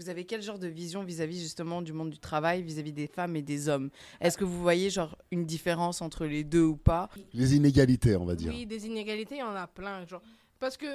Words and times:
vous 0.00 0.08
avez 0.08 0.24
quel 0.24 0.40
genre 0.42 0.58
de 0.58 0.66
vision 0.68 1.04
vis-à-vis 1.04 1.40
justement 1.40 1.82
du 1.82 1.92
monde 1.92 2.10
du 2.10 2.18
travail, 2.18 2.62
vis-à-vis 2.62 2.92
des 2.92 3.06
femmes 3.06 3.36
et 3.36 3.42
des 3.42 3.68
hommes? 3.68 3.90
Est-ce 4.20 4.38
que 4.38 4.44
vous 4.44 4.60
voyez 4.60 4.90
genre 4.90 5.16
une 5.30 5.44
différence 5.46 6.00
entre 6.02 6.24
les 6.26 6.44
deux 6.44 6.62
ou 6.64 6.76
pas? 6.76 7.08
Les 7.32 7.54
inégalités, 7.54 8.16
on 8.16 8.24
va 8.24 8.34
dire. 8.34 8.52
Oui, 8.52 8.66
des 8.66 8.86
inégalités, 8.86 9.36
il 9.36 9.40
y 9.40 9.42
en 9.42 9.54
a 9.54 9.66
plein. 9.66 10.06
Genre. 10.06 10.22
Parce 10.58 10.76
que 10.76 10.86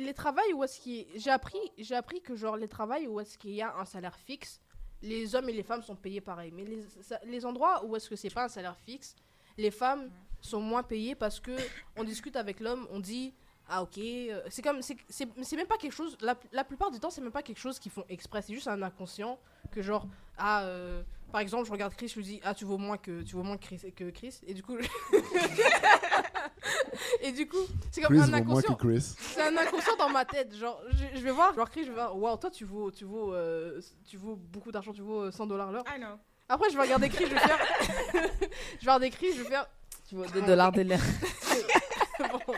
les 0.00 0.14
travails 0.14 0.52
où 0.54 0.62
est-ce 0.64 0.80
qu'il 0.80 0.94
y 0.96 1.00
a- 1.00 1.04
J'ai 1.16 1.30
appris, 1.30 1.58
j'ai 1.78 1.94
appris 1.94 2.20
que 2.20 2.34
genre 2.36 2.56
les 2.56 2.68
travails 2.68 3.06
où 3.06 3.20
est-ce 3.20 3.36
qu'il 3.38 3.52
y 3.54 3.62
a 3.62 3.74
un 3.78 3.84
salaire 3.84 4.16
fixe, 4.18 4.60
les 5.02 5.34
hommes 5.34 5.48
et 5.48 5.52
les 5.52 5.62
femmes 5.62 5.82
sont 5.82 5.96
payés 5.96 6.20
pareil. 6.20 6.50
Mais 6.54 6.64
les, 6.64 6.82
les 7.26 7.44
endroits 7.46 7.84
où 7.84 7.94
est-ce 7.96 8.08
que 8.08 8.16
c'est 8.16 8.30
pas 8.32 8.44
un 8.44 8.48
salaire 8.48 8.76
fixe, 8.84 9.14
les 9.58 9.70
femmes 9.70 10.10
sont 10.40 10.60
moins 10.60 10.82
payées 10.82 11.14
parce 11.14 11.40
que 11.40 11.52
on 11.96 12.04
discute 12.04 12.36
avec 12.36 12.60
l'homme, 12.60 12.86
on 12.90 13.00
dit 13.00 13.32
ah 13.68 13.82
ok, 13.82 13.98
euh, 13.98 14.42
c'est 14.50 14.62
comme 14.62 14.82
c'est 14.82 14.96
c'est 15.08 15.28
c'est 15.42 15.56
même 15.56 15.66
pas 15.66 15.78
quelque 15.78 15.92
chose. 15.92 16.16
La, 16.20 16.36
la 16.52 16.64
plupart 16.64 16.90
du 16.90 17.00
temps, 17.00 17.10
c'est 17.10 17.20
même 17.22 17.32
pas 17.32 17.42
quelque 17.42 17.60
chose 17.60 17.78
qu'ils 17.78 17.92
font 17.92 18.04
exprès. 18.08 18.42
C'est 18.42 18.54
juste 18.54 18.68
un 18.68 18.82
inconscient 18.82 19.38
que 19.72 19.82
genre 19.82 20.06
ah 20.36 20.64
euh, 20.64 21.02
par 21.32 21.40
exemple, 21.40 21.66
je 21.66 21.72
regarde 21.72 21.94
Chris, 21.94 22.08
je 22.08 22.16
lui 22.16 22.24
dis 22.24 22.40
ah 22.44 22.54
tu 22.54 22.64
vaux 22.64 22.78
moins 22.78 22.98
que 22.98 23.22
tu 23.22 23.36
vaux 23.36 23.42
moins 23.42 23.56
que 23.56 23.64
Chris, 23.64 23.80
que 23.96 24.10
Chris 24.10 24.40
et 24.46 24.54
du 24.54 24.62
coup 24.62 24.76
et 27.20 27.32
du 27.32 27.46
coup 27.48 27.56
c'est 27.90 28.00
comme 28.02 28.16
Chris 28.16 28.22
un 28.22 28.26
vaut 28.26 28.30
moins 28.30 28.40
que 28.62 28.66
inconscient. 28.66 28.76
Chris. 28.76 29.14
C'est 29.18 29.42
un 29.42 29.56
inconscient 29.56 29.96
dans 29.96 30.10
ma 30.10 30.24
tête. 30.24 30.54
Genre, 30.54 30.80
je, 30.92 31.18
je 31.18 31.24
vais 31.24 31.30
voir, 31.30 31.54
genre, 31.54 31.70
Chris, 31.70 31.82
je 31.84 31.88
vais 31.88 31.94
voir, 31.94 32.16
waouh, 32.16 32.36
toi, 32.36 32.50
tu 32.50 32.64
vaux, 32.64 32.90
tu 32.90 33.04
vaux, 33.04 33.32
euh, 33.32 33.80
tu 34.06 34.16
vaux 34.16 34.36
beaucoup 34.36 34.72
d'argent, 34.72 34.92
tu 34.92 35.02
vaux 35.02 35.22
euh, 35.22 35.30
100 35.30 35.46
dollars 35.46 35.72
l'heure. 35.72 35.84
I 35.94 35.98
know. 35.98 36.16
Après, 36.48 36.68
je 36.70 36.76
vais 36.76 36.82
regarder 36.82 37.08
Chris, 37.08 37.26
je 37.26 37.34
vais 37.34 37.40
faire. 37.40 37.58
je 38.12 38.18
vais 38.84 38.90
regarder 38.92 39.10
Chris, 39.10 39.32
je 39.36 39.42
vais 39.42 39.48
faire. 39.48 39.66
Tu 40.08 40.16
vois, 40.16 40.26
2 40.28 40.42
dollars 40.42 40.72
de 40.72 40.82
l'air. 40.82 41.00
Bon. 42.46 42.54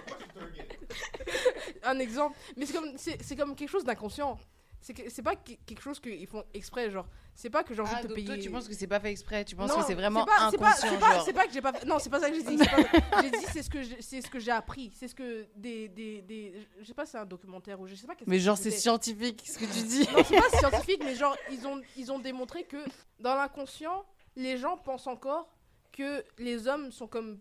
Un 1.86 1.98
exemple. 1.98 2.36
Mais 2.56 2.66
c'est 2.66 2.74
comme, 2.74 2.92
c'est, 2.96 3.22
c'est 3.22 3.36
comme 3.36 3.54
quelque 3.54 3.70
chose 3.70 3.84
d'inconscient. 3.84 4.38
C'est, 4.80 4.92
que- 4.94 5.08
c'est 5.10 5.22
pas 5.22 5.34
que- 5.34 5.52
quelque 5.66 5.80
chose 5.82 5.98
qu'ils 5.98 6.26
font 6.26 6.44
exprès, 6.54 6.90
genre. 6.90 7.06
C'est 7.34 7.50
pas 7.50 7.64
que 7.64 7.74
j'ai 7.74 7.80
envie 7.82 7.90
Ah, 7.94 8.02
de 8.02 8.08
te 8.08 8.12
payer. 8.14 8.26
toi, 8.26 8.38
tu 8.38 8.50
penses 8.50 8.68
que 8.68 8.74
c'est 8.74 8.86
pas 8.86 9.00
fait 9.00 9.10
exprès? 9.10 9.44
Tu 9.44 9.56
penses 9.56 9.68
Non, 9.70 9.80
que 9.80 9.84
c'est 9.86 9.94
vraiment 9.94 10.24
pas- 10.24 10.32
inconscient 10.48 10.50
c'est 10.50 10.98
pas, 10.98 11.14
genre? 11.14 11.24
c'est 11.24 11.32
pas 11.32 11.46
que 11.46 11.52
j'ai 11.52 11.60
pas 11.60 11.72
fait- 11.72 11.84
non 11.86 11.98
c'est 11.98 12.08
pas 12.10 12.20
ça 12.20 12.30
que 12.30 12.36
j'ai 12.36 12.42
dit 12.42 12.56
j'ai 13.22 13.30
dit 13.30 13.44
c'est 13.52 13.62
ce 13.62 13.68
que 13.70 13.82
j'ai- 13.82 14.00
c'est 14.00 14.22
ce 14.22 14.30
que 14.30 14.38
j'ai 14.38 14.52
appris 14.52 14.90
c'est 14.94 15.08
ce 15.08 15.14
que 15.14 15.46
des, 15.56 15.88
des, 15.88 16.22
des 16.22 16.66
je 16.80 16.84
sais 16.84 16.94
pas 16.94 17.04
si 17.04 17.12
c'est 17.12 17.18
un 17.18 17.26
documentaire 17.26 17.78
ou 17.80 17.86
je 17.86 17.94
sais 17.94 18.06
pas 18.06 18.14
Mais 18.26 18.38
genre, 18.38 18.56
c'est 18.56 18.70
scientifique 18.70 19.42
ce 19.46 19.58
que 19.58 19.64
tu 19.66 19.82
dis. 19.82 20.08
non 20.14 20.22
c'est 20.24 20.36
pas 20.40 20.58
scientifique 20.70 21.02
mais 21.04 21.14
genre 21.14 21.36
ils 21.50 21.66
ont 21.66 21.80
ils 21.96 22.10
ont 22.12 22.18
démontré 22.18 22.64
que 22.64 22.78
dans 23.18 23.34
l'inconscient 23.34 24.06
les 24.36 24.56
gens 24.56 24.76
pensent 24.78 25.06
encore 25.06 25.48
que 25.92 26.24
les 26.38 26.66
hommes 26.68 26.90
sont 26.92 27.06
comme 27.08 27.38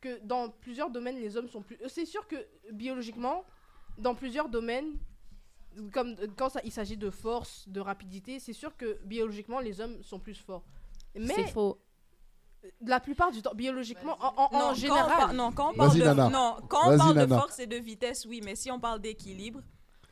que 0.00 0.18
dans 0.24 0.48
plusieurs 0.48 0.90
domaines 0.90 1.20
les 1.20 1.36
hommes 1.36 1.48
sont 1.48 1.62
plus 1.62 1.76
c'est 1.88 2.06
sûr 2.06 2.26
que 2.26 2.36
biologiquement 2.72 3.44
dans 3.98 4.14
plusieurs 4.14 4.48
domaines 4.48 4.92
comme 5.92 6.14
euh, 6.20 6.26
quand 6.36 6.48
ça, 6.48 6.60
il 6.64 6.72
s'agit 6.72 6.96
de 6.96 7.10
force 7.10 7.68
de 7.68 7.80
rapidité 7.80 8.40
c'est 8.40 8.52
sûr 8.52 8.76
que 8.76 8.98
biologiquement 9.04 9.60
les 9.60 9.80
hommes 9.80 10.02
sont 10.02 10.18
plus 10.18 10.34
forts 10.34 10.64
mais 11.14 11.34
C'est 11.34 11.46
faux. 11.48 11.78
la 12.80 13.00
plupart 13.00 13.30
du 13.32 13.40
temps, 13.42 13.54
biologiquement, 13.54 14.16
en, 14.20 14.28
en- 14.36 14.36
Non, 14.36 14.44
en 14.44 14.48
quand 14.50 14.70
on 14.70 14.74
général. 14.74 15.06
par- 15.16 15.34
non, 15.34 15.52
quand 15.52 15.70
on 15.70 15.74
parle 15.74 15.98
de, 15.98 16.04
Nana. 16.04 16.28
non, 16.28 16.56
quand 16.68 16.86
on 16.86 16.88
Vas-y, 16.90 16.98
parle 16.98 17.14
de 17.14 17.20
Nana. 17.20 17.38
force 17.38 17.58
et 17.60 17.66
de 17.66 17.76
vitesse, 17.76 18.26
oui, 18.26 18.40
mais 18.44 18.54
si 18.56 18.70
on 18.70 18.78
parle 18.78 19.00
d'équilibre, 19.00 19.60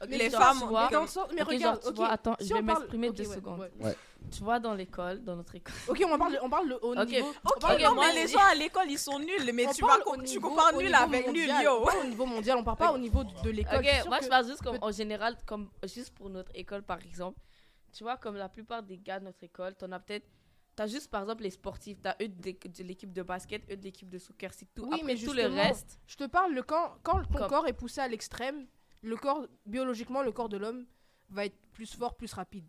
les 0.08 0.30
genre, 0.30 0.40
femmes, 0.42 0.58
tu 0.58 0.64
on- 0.64 0.68
vois, 0.68 0.88
mais 0.90 1.06
sens- 1.06 1.18
regarde, 1.46 1.82
genre, 1.82 1.92
tu 1.92 1.96
vois, 1.96 2.08
attends, 2.08 2.36
si 2.40 2.48
je 2.48 2.54
vais 2.54 2.62
parle- 2.62 2.78
m'exprimer 2.80 3.10
deux 3.10 3.28
ouais, 3.28 3.34
secondes. 3.36 3.70
ouais. 3.80 3.96
Tu 4.30 4.42
vois, 4.42 4.58
dans 4.58 4.74
l'école, 4.74 5.22
dans 5.22 5.36
notre 5.36 5.54
école. 5.54 5.74
Ok, 5.88 6.02
on 6.04 6.18
parle, 6.18 6.38
on 6.42 6.50
parle 6.50 6.68
le 6.68 6.84
haut 6.84 6.96
Ok. 6.96 7.08
niveau. 7.08 7.28
Ok, 7.44 7.62
non, 7.80 7.94
mais 7.94 8.12
les 8.14 8.28
gens 8.28 8.40
à 8.40 8.54
l'école, 8.54 8.90
ils 8.90 8.98
sont 8.98 9.18
nuls, 9.18 9.50
mais 9.54 9.66
on 9.68 9.72
tu, 9.72 9.82
vas, 9.84 9.98
au 10.06 10.16
tu 10.16 10.22
niveau- 10.22 10.48
compares 10.50 10.74
au 10.74 10.82
nul 10.82 10.92
avec 10.94 11.26
nul, 11.28 11.40
mondial. 11.48 11.64
yo. 11.64 11.78
On 11.80 11.84
parle 11.86 11.98
au 11.98 12.08
niveau 12.08 12.26
mondial, 12.26 12.56
on 12.58 12.64
parle 12.64 12.76
pas 12.78 12.92
au 12.92 12.98
niveau 12.98 13.22
de, 13.24 13.50
l'école. 13.50 13.78
Ok, 13.78 14.06
moi 14.08 14.18
que- 14.18 14.24
je 14.24 14.28
parle 14.30 14.46
juste 14.46 14.62
comme 14.62 14.78
en 14.80 14.90
général, 14.90 15.36
comme 15.46 15.70
juste 15.84 16.10
pour 16.14 16.28
notre 16.28 16.50
école 16.54 16.82
par 16.82 16.98
exemple. 17.02 17.38
Tu 17.92 18.02
vois, 18.04 18.16
comme 18.16 18.36
la 18.36 18.48
plupart 18.48 18.82
des 18.82 18.98
gars 18.98 19.20
de 19.20 19.24
notre 19.26 19.42
école, 19.44 19.74
t'en 19.76 19.90
as 19.92 20.00
peut-être. 20.00 20.26
T'as 20.74 20.86
juste 20.88 21.10
par 21.10 21.22
exemple 21.22 21.42
les 21.44 21.50
sportifs, 21.50 21.96
t'as 22.02 22.16
eux 22.20 22.28
de, 22.28 22.50
de 22.50 22.82
l'équipe 22.82 23.10
de 23.12 23.22
basket, 23.22 23.62
eux 23.72 23.76
de 23.78 23.82
l'équipe 23.82 24.10
de 24.10 24.18
soccer, 24.18 24.52
c'est 24.52 24.66
tout. 24.74 24.82
Oui, 24.82 24.88
Après 25.00 25.06
mais 25.06 25.14
tout 25.14 25.32
le 25.32 25.46
reste. 25.46 25.98
Je 26.06 26.16
te 26.16 26.24
parle, 26.24 26.52
le 26.52 26.62
quand, 26.62 26.96
quand 27.02 27.22
ton 27.22 27.38
Comme- 27.38 27.48
corps 27.48 27.66
est 27.66 27.72
poussé 27.72 28.00
à 28.02 28.08
l'extrême, 28.08 28.66
le 29.02 29.16
corps, 29.16 29.46
biologiquement, 29.66 30.22
le 30.22 30.32
corps 30.32 30.48
de 30.48 30.56
l'homme 30.56 30.86
va 31.30 31.46
être 31.46 31.58
plus 31.72 31.94
fort, 31.94 32.16
plus 32.16 32.32
rapide. 32.32 32.66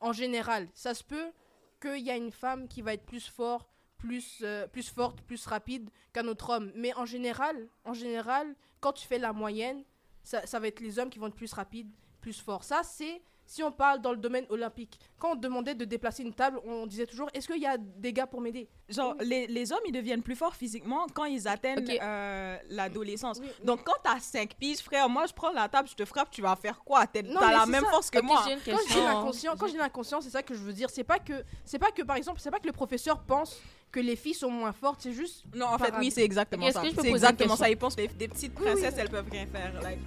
En 0.00 0.12
général, 0.12 0.68
ça 0.74 0.94
se 0.94 1.04
peut 1.04 1.32
qu'il 1.80 2.00
y 2.00 2.10
a 2.10 2.16
une 2.16 2.32
femme 2.32 2.68
qui 2.68 2.82
va 2.82 2.94
être 2.94 3.06
plus 3.06 3.28
fort, 3.28 3.68
plus, 3.96 4.40
euh, 4.42 4.66
plus 4.66 4.88
forte, 4.88 5.20
plus 5.22 5.46
rapide 5.46 5.90
qu'un 6.12 6.26
autre 6.28 6.50
homme. 6.50 6.72
Mais 6.74 6.94
en 6.94 7.04
général, 7.04 7.68
en 7.84 7.94
général, 7.94 8.54
quand 8.80 8.92
tu 8.92 9.06
fais 9.06 9.18
la 9.18 9.32
moyenne, 9.32 9.84
ça, 10.22 10.46
ça 10.46 10.58
va 10.60 10.68
être 10.68 10.80
les 10.80 10.98
hommes 10.98 11.10
qui 11.10 11.18
vont 11.18 11.28
être 11.28 11.34
plus 11.34 11.52
rapides, 11.52 11.90
plus 12.20 12.40
forts. 12.40 12.64
Ça, 12.64 12.82
c'est 12.82 13.22
si 13.48 13.62
on 13.62 13.72
parle 13.72 14.00
dans 14.02 14.10
le 14.12 14.18
domaine 14.18 14.44
olympique. 14.50 15.00
Quand 15.18 15.32
on 15.32 15.34
demandait 15.34 15.74
de 15.74 15.86
déplacer 15.86 16.22
une 16.22 16.34
table, 16.34 16.60
on 16.66 16.86
disait 16.86 17.06
toujours 17.06 17.30
est-ce 17.32 17.48
qu'il 17.48 17.60
y 17.62 17.66
a 17.66 17.78
des 17.78 18.12
gars 18.12 18.26
pour 18.26 18.42
m'aider? 18.42 18.68
Genre, 18.90 19.14
les, 19.20 19.46
les 19.46 19.72
hommes, 19.72 19.80
ils 19.86 19.92
deviennent 19.92 20.22
plus 20.22 20.36
forts 20.36 20.54
physiquement 20.54 21.06
quand 21.14 21.24
ils 21.24 21.48
atteignent 21.48 21.98
euh, 22.02 22.58
l'adolescence. 22.68 23.38
Oui, 23.40 23.48
Donc, 23.64 23.82
quand 23.84 23.96
t'as 24.04 24.20
5 24.20 24.54
piges, 24.54 24.80
frère, 24.80 25.08
moi, 25.08 25.24
je 25.26 25.32
prends 25.32 25.50
la 25.50 25.66
table, 25.66 25.88
je 25.88 25.94
te 25.94 26.04
frappe, 26.04 26.30
tu 26.30 26.42
vas 26.42 26.54
faire 26.56 26.84
quoi? 26.84 27.06
T'as 27.06 27.22
la 27.22 27.64
même 27.66 27.84
ça. 27.84 27.90
force 27.90 28.10
que 28.10 28.20
moi. 28.20 28.42
j'ai 28.46 28.52
une 28.52 28.60
quand 28.60 28.82
dis 28.86 29.00
l'inconscient, 29.00 29.56
quand 29.56 29.74
l'inconscient, 29.74 30.20
c'est 30.20 30.30
ça 30.30 30.42
que 30.42 30.52
je 30.54 30.60
veux 30.60 30.74
dire. 30.74 30.90
C'est 30.90 31.04
pas 31.04 31.18
que, 31.18 31.42
c'est 31.64 31.78
pas 31.78 31.90
que 31.90 32.02
par 32.02 32.16
exemple, 32.16 32.40
c'est 32.40 32.50
pas 32.50 32.60
que 32.60 32.66
le 32.66 32.72
professeur 32.72 33.18
pense 33.22 33.58
que 33.90 34.00
les 34.00 34.16
filles 34.16 34.34
sont 34.34 34.50
moins 34.50 34.72
fortes. 34.72 35.00
C'est 35.02 35.12
juste. 35.12 35.44
Non, 35.54 35.66
en 35.66 35.78
fait, 35.78 35.94
oui, 35.98 36.10
c'est 36.10 36.22
exactement 36.22 36.70
ça. 36.70 36.82
C'est 37.00 37.08
exactement 37.08 37.56
ça. 37.56 37.70
Ils 37.70 37.78
pensent 37.78 37.96
que 37.96 38.02
les- 38.02 38.08
des 38.08 38.28
petites 38.28 38.52
Oui, 38.58 38.64
oui. 38.66 38.72
princesses, 38.72 38.94
elles 38.98 39.08
peuvent 39.08 39.30
rien 39.30 39.46
faire. 39.46 39.72
like. 39.82 40.00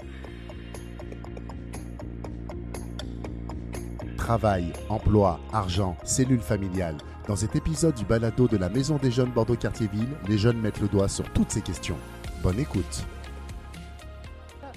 Travail, 4.31 4.71
emploi, 4.87 5.41
argent, 5.51 5.97
cellule 6.05 6.39
familiale. 6.39 6.95
Dans 7.27 7.35
cet 7.35 7.57
épisode 7.57 7.95
du 7.95 8.05
balado 8.05 8.47
de 8.47 8.55
la 8.55 8.69
Maison 8.69 8.95
des 8.95 9.11
Jeunes 9.11 9.31
Bordeaux-Cartierville, 9.31 10.07
les 10.25 10.37
jeunes 10.37 10.61
mettent 10.61 10.79
le 10.79 10.87
doigt 10.87 11.09
sur 11.09 11.29
toutes 11.33 11.51
ces 11.51 11.59
questions. 11.59 11.97
Bonne 12.41 12.57
écoute. 12.57 13.05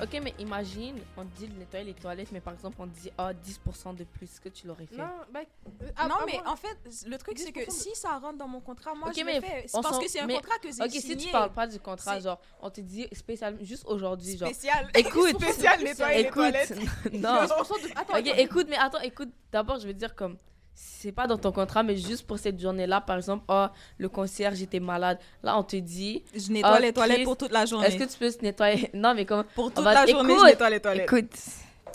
Ok, 0.03 0.21
mais 0.23 0.35
imagine, 0.39 0.97
on 1.17 1.25
te 1.25 1.37
dit 1.39 1.47
de 1.49 1.59
nettoyer 1.59 1.85
les 1.85 1.95
toilettes, 1.95 2.33
mais 2.33 2.41
par 2.41 2.55
exemple, 2.55 2.77
on 2.81 2.87
te 2.87 2.99
dit 3.01 3.11
ah 3.17 3.33
10% 3.33 3.95
de 3.97 4.05
plus, 4.05 4.41
que 4.41 4.49
tu 4.49 4.67
l'aurais 4.67 4.87
fait. 4.87 4.97
Non, 4.97 5.09
bah, 5.33 5.41
euh, 5.83 5.87
ah, 5.97 6.09
non, 6.09 6.15
ah, 6.21 6.25
mais 6.27 6.33
moi- 6.43 6.53
en 6.53 6.57
fait, 6.57 6.77
le 7.07 7.17
truc, 7.19 7.39
c'est 7.39 7.53
que 7.53 7.61
10% 7.61 7.67
de- 7.67 7.73
si 7.73 7.95
ça 7.95 8.19
rentre 8.19 8.39
dans 8.39 8.49
mon 8.49 8.61
contrat, 8.61 8.95
moi, 8.95 9.09
Ok, 9.09 9.15
je 9.19 9.25
mais 9.25 9.37
le 9.37 9.41
fais. 9.41 9.65
C'est 9.67 9.81
parce 9.83 9.99
que 9.99 10.09
c'est 10.09 10.21
un 10.21 10.27
mais- 10.27 10.35
contrat 10.37 10.59
que 10.59 10.69
j'ai 10.73 10.83
Ok, 10.83 10.91
signé. 10.91 11.19
si 11.19 11.27
tu 11.27 11.33
parles 11.33 11.53
pas 11.53 11.67
du 11.67 11.79
contrat, 11.79 12.19
genre, 12.21 12.41
on 12.61 12.71
te 12.71 12.81
dit 12.81 13.07
spécial, 13.13 13.57
juste 13.63 13.85
aujourd'hui, 13.87 14.37
genre. 14.37 14.49
Spécial. 14.49 14.91
Écoute, 14.95 15.41
spécial 15.41 15.83
nettoyer 15.83 16.15
les 16.17 16.29
écoute, 16.29 16.35
toilettes. 16.35 16.75
non. 17.13 17.45
10% 17.45 17.83
de- 17.83 17.91
Attends, 17.99 18.19
Ok, 18.19 18.27
attends. 18.27 18.39
écoute, 18.39 18.67
mais 18.69 18.77
attends, 18.77 19.01
écoute. 19.01 19.31
D'abord, 19.53 19.79
je 19.79 19.87
veux 19.87 19.95
dire 19.95 20.15
comme 20.15 20.37
c'est 20.75 21.13
pas 21.13 21.27
dans 21.27 21.39
ton 21.39 21.53
contrat, 21.53 21.83
mais 21.83 21.97
juste 21.97 22.27
pour 22.27 22.39
cette 22.39 22.59
journée-là, 22.61 23.01
par 23.01 23.17
exemple, 23.17 23.45
oh, 23.49 23.67
le 23.99 24.09
concierge 24.09 24.61
était 24.61 24.81
malade. 24.81 25.19
Là, 25.43 25.57
on 25.59 25.63
te 25.63 25.77
dit, 25.77 26.25
Je 26.35 26.51
nettoie 26.53 26.75
Ah, 26.77 26.81
les 26.81 26.93
toilettes 26.93 27.17
Chris, 27.19 27.25
pour 27.25 27.37
toute 27.37 27.53
la 27.53 27.65
journée. 27.67 27.87
est-ce 27.87 27.97
que 27.97 28.05
tu 28.11 28.19
peux 28.19 28.31
se 28.31 28.39
nettoyer? 28.43 28.91
Non, 28.95 29.15
mais 29.15 29.25
comme 29.25 29.45
Pour 29.55 29.73
toute 29.73 29.85
va- 29.85 29.95
la 29.95 30.07
journée, 30.07 30.33
Écoute, 30.33 30.45
je 30.47 30.51
nettoie 30.51 30.71
les 30.71 30.81
toilettes. 30.81 31.05
écoute, 31.13 31.31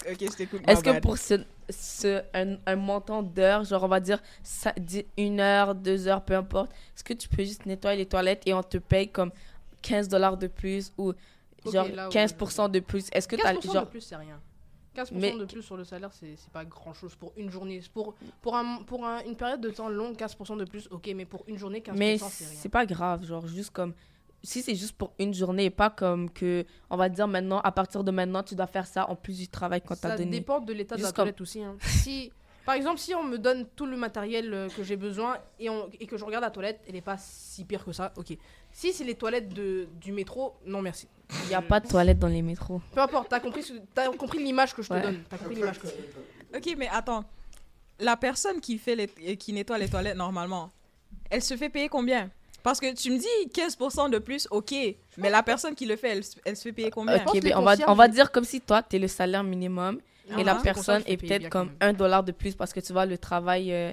Ok, 0.10 0.18
je 0.22 0.36
t'écoute. 0.38 0.62
est-ce 0.68 0.82
que 0.84 0.92
bad. 0.92 1.02
pour 1.04 1.18
ce, 1.18 1.34
ce 1.70 2.22
un, 2.34 2.56
un 2.66 2.76
montant 2.78 3.22
d'heures, 3.22 3.66
genre 3.66 3.84
on 3.84 3.88
va 3.90 4.00
dire 4.00 4.22
ça, 4.44 4.74
une 5.18 5.42
heure, 5.42 5.76
deux 5.76 6.08
heures, 6.08 6.24
peu 6.24 6.36
importe, 6.36 6.72
est-ce 6.96 7.04
que 7.04 7.14
tu 7.14 7.28
peux 7.28 7.44
juste 7.44 7.66
nettoyer 7.66 7.98
les 7.98 8.06
toilettes 8.06 8.44
et 8.46 8.54
on 8.54 8.64
te 8.64 8.78
paye 8.78 9.10
comme 9.10 9.32
15 9.82 10.08
dollars 10.08 10.38
de 10.38 10.48
plus 10.48 10.94
ou 10.98 11.12
genre 11.70 11.88
là, 11.94 12.08
oui. 12.08 12.14
15% 12.16 12.70
de 12.72 12.80
plus? 12.80 13.08
Est-ce 13.12 13.28
que 13.28 13.36
tu 13.36 13.46
as 13.46 13.54
15% 13.54 13.74
genre 13.74 13.86
de 13.86 13.90
plus, 13.90 14.02
c'est 14.02 14.16
rien. 14.16 14.40
15% 15.04 15.12
Mais- 15.20 15.38
de 15.38 15.46
plus 15.46 15.62
sur 15.62 15.78
le 15.78 15.84
salaire, 15.84 16.12
c'est 16.14 16.36
pas 16.52 16.66
grand 16.66 16.94
chose 16.94 17.16
pour 17.16 17.32
une 17.38 17.50
journée. 17.50 17.82
Pour, 17.94 18.16
pour, 18.42 18.56
un, 18.56 18.78
pour 18.84 19.06
un- 19.06 19.24
une 19.24 19.36
période 19.36 19.62
de 19.62 19.70
temps 19.70 19.90
longue, 19.90 20.16
15% 20.16 20.58
de 20.58 20.66
plus, 20.66 20.88
ok, 20.92 21.10
mais 21.16 21.26
pour 21.26 21.44
une 21.48 21.58
journée, 21.58 21.82
15%, 21.82 21.98
Mais 21.98 22.18
c'est 22.18 22.46
rien. 22.46 22.54
c'est 22.60 22.70
pas 22.70 22.86
grave, 22.86 23.26
genre 23.26 23.48
juste 23.48 23.72
comme 23.72 23.94
si 24.42 24.62
c'est 24.62 24.76
juste 24.76 24.94
pour 24.94 25.12
une 25.20 25.34
journée 25.34 25.66
et 25.66 25.70
pas 25.70 25.90
comme 25.90 26.30
que 26.30 26.64
on 26.90 26.96
va 26.96 27.10
dire 27.10 27.28
maintenant 27.28 27.60
à 27.60 27.74
partir 27.74 28.06
de 28.06 28.12
maintenant 28.12 28.42
tu 28.42 28.56
dois 28.56 28.68
faire 28.68 28.88
ça 28.88 29.10
en 29.10 29.16
plus 29.18 29.38
du 29.38 29.50
travail 29.50 29.82
qu'on 29.82 29.96
t'a 29.96 30.12
Ça 30.12 30.18
donné. 30.18 30.32
dépend 30.32 30.62
de 30.62 30.72
l'état 30.72 30.96
de 30.96 31.02
la 31.02 31.08
comme- 31.10 31.16
toilette 31.16 31.42
aussi. 31.42 31.62
hein. 31.62 31.76
Si, 31.82 32.32
par 32.66 32.76
exemple, 32.76 33.00
si 33.00 33.14
on 33.16 33.24
me 33.24 33.38
donne 33.38 33.66
tout 33.76 33.86
le 33.86 33.98
matériel 33.98 34.54
euh, 34.54 34.70
que 34.70 34.82
j'ai 34.84 34.96
besoin 34.96 35.38
et, 35.60 35.70
on- 35.70 35.90
et 36.00 36.06
que 36.08 36.18
je 36.18 36.24
regarde 36.24 36.44
la 36.46 36.52
toilette, 36.52 36.80
elle 36.88 36.96
est 36.96 37.02
pas 37.02 37.18
si 37.18 37.66
pire 37.66 37.84
que 37.84 37.92
ça, 37.92 38.14
ok. 38.16 38.38
Si 38.72 38.94
c'est 38.94 39.04
les 39.04 39.16
toilettes 39.16 39.50
de, 39.54 39.90
du 40.00 40.14
métro, 40.14 40.54
non 40.66 40.82
merci. 40.82 41.10
Il 41.46 41.50
y 41.52 41.54
a 41.56 41.62
pas 41.62 41.80
de 41.80 41.88
toilette 41.88 42.20
dans 42.20 42.28
les 42.28 42.42
métros. 42.42 42.82
Peu 42.94 43.02
importe, 43.02 43.30
t'as 43.30 43.40
compris, 43.40 43.64
ce- 43.64 43.74
t'as 43.94 44.08
compris 44.12 44.40
l'image 44.44 44.74
que 44.74 44.82
je 44.82 44.88
te 44.90 44.94
Ouais. 44.94 45.02
donne. 45.02 45.24
T'as 45.30 45.38
compris 45.38 45.56
l'image 45.56 45.80
que 45.80 45.88
je 45.88 45.94
te 45.94 45.98
donne. 45.98 46.56
Ok, 46.56 46.76
mais 46.78 46.88
attends. 46.90 47.24
La 48.00 48.16
personne 48.18 48.62
qui, 48.62 48.78
fait 48.78 48.96
les, 48.96 49.10
euh, 49.28 49.36
qui 49.36 49.52
nettoie 49.54 49.78
les 49.78 49.90
toilettes 49.90 50.16
normalement, 50.18 50.72
elle 51.30 51.42
se 51.44 51.56
fait 51.58 51.70
payer 51.70 51.90
combien? 51.90 52.30
Parce 52.64 52.80
que 52.80 52.94
tu 52.94 53.12
me 53.12 53.18
dis 53.18 53.52
15% 53.54 54.10
de 54.10 54.20
plus, 54.20 54.48
ok. 54.52 54.74
Mais 55.18 55.30
la 55.30 55.44
personne 55.44 55.76
qui 55.76 55.86
le 55.86 55.96
fait, 55.96 56.10
elle, 56.10 56.24
se- 56.24 56.36
elle 56.46 56.56
se 56.56 56.64
fait 56.64 56.72
payer 56.74 56.90
combien? 56.92 57.20
Pense 57.20 57.34
Ok, 57.34 57.40
que 57.40 57.44
les 57.46 57.50
mais 57.50 57.56
on 57.56 57.62
va 57.64 57.76
concierges- 57.76 57.90
on 57.92 57.96
va 57.96 58.08
dire 58.08 58.32
comme 58.32 58.44
si 58.44 58.62
toi 58.62 58.82
tu 58.84 58.96
es 58.96 59.00
le 59.00 59.08
salaire 59.08 59.44
minimum 59.44 60.00
et 60.38 60.44
la 60.44 60.54
Ah, 60.54 60.58
les 60.58 60.64
personne 60.64 60.74
concierges, 60.98 61.04
est 61.08 61.18
peut-être 61.18 61.40
bien 61.42 61.50
comme 61.50 61.70
quand 61.70 61.86
un 61.86 61.94
dollar 61.94 62.24
de 62.24 62.32
plus 62.32 62.56
parce 62.56 62.74
que 62.74 62.80
tu 62.80 62.92
vois 62.94 63.06
le 63.06 63.18
travail 63.18 63.72
euh, 63.74 63.92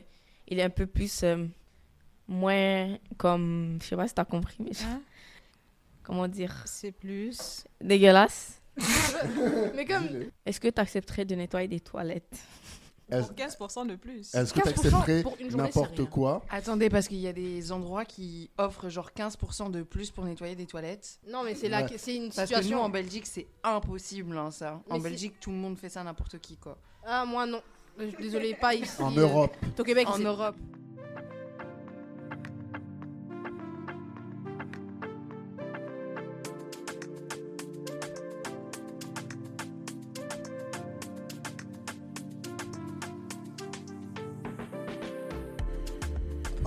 il 0.48 0.58
est 0.58 0.62
un 0.64 0.70
peu 0.70 0.86
plus 0.86 1.22
euh, 1.22 1.46
moins 2.28 2.96
comme 3.16 3.78
je 3.82 3.86
sais 3.88 3.96
pas 3.96 4.06
si 4.08 4.14
t'as 4.14 4.24
compris 4.24 4.56
mais 4.60 4.70
Hein? 4.82 5.00
Comment 6.06 6.28
dire? 6.28 6.54
C'est 6.66 6.92
plus. 6.92 7.64
dégueulasse. 7.80 8.60
Mais 9.74 9.84
comme, 9.84 10.06
Est-ce 10.44 10.60
que 10.60 10.68
tu 10.68 10.80
accepterais 10.80 11.24
de 11.24 11.34
nettoyer 11.34 11.68
des 11.68 11.80
toilettes? 11.80 12.36
Est-ce 13.08 13.28
Pour 13.28 13.68
15% 13.68 13.86
de 13.86 13.94
plus. 13.94 14.34
est-ce 14.34 14.52
que 14.52 14.60
tu 14.60 14.68
15% 14.68 14.70
accepterais 14.70 15.22
pour 15.22 15.36
une 15.38 15.48
journée, 15.50 15.70
c'est 15.72 15.78
n'importe 15.78 15.96
rien. 15.96 16.06
quoi? 16.06 16.44
Attendez, 16.50 16.90
parce 16.90 17.06
qu'il 17.06 17.18
y 17.18 17.28
a 17.28 17.32
des 17.32 17.70
endroits 17.70 18.04
qui 18.04 18.50
offrent 18.58 18.88
genre 18.88 19.10
15% 19.16 19.70
de 19.70 19.82
plus 19.84 20.10
pour 20.10 20.24
nettoyer 20.24 20.56
des 20.56 20.66
toilettes. 20.66 21.20
Non, 21.28 21.44
mais 21.44 21.54
c'est 21.54 21.70
Ouais. 21.70 21.86
c'est 21.98 22.16
une 22.16 22.24
Parce 22.32 22.36
que 22.36 22.40
nous, 22.40 22.46
situation. 22.62 22.82
en 22.82 22.88
Belgique, 22.88 23.26
c'est 23.26 23.46
impossible, 23.62 24.36
hein, 24.36 24.50
ça. 24.50 24.82
Mais 24.88 24.94
en 24.94 24.96
c'est- 24.96 25.08
Belgique, 25.08 25.34
tout 25.40 25.50
le 25.50 25.56
monde 25.56 25.78
fait 25.78 25.88
ça 25.88 26.02
n'importe 26.02 26.38
qui, 26.40 26.56
quoi. 26.56 26.76
Ah, 27.06 27.24
moi 27.24 27.46
non. 27.46 27.62
Euh, 28.00 28.10
Désolé, 28.20 28.54
pas 28.54 28.74
ici. 28.74 29.00
En 29.00 29.16
euh, 29.16 29.20
Europe 29.20 29.54
Au 29.78 29.82
Québec, 29.84 30.08
En 30.08 30.16
c'est- 30.16 30.24
Europe. 30.24 30.56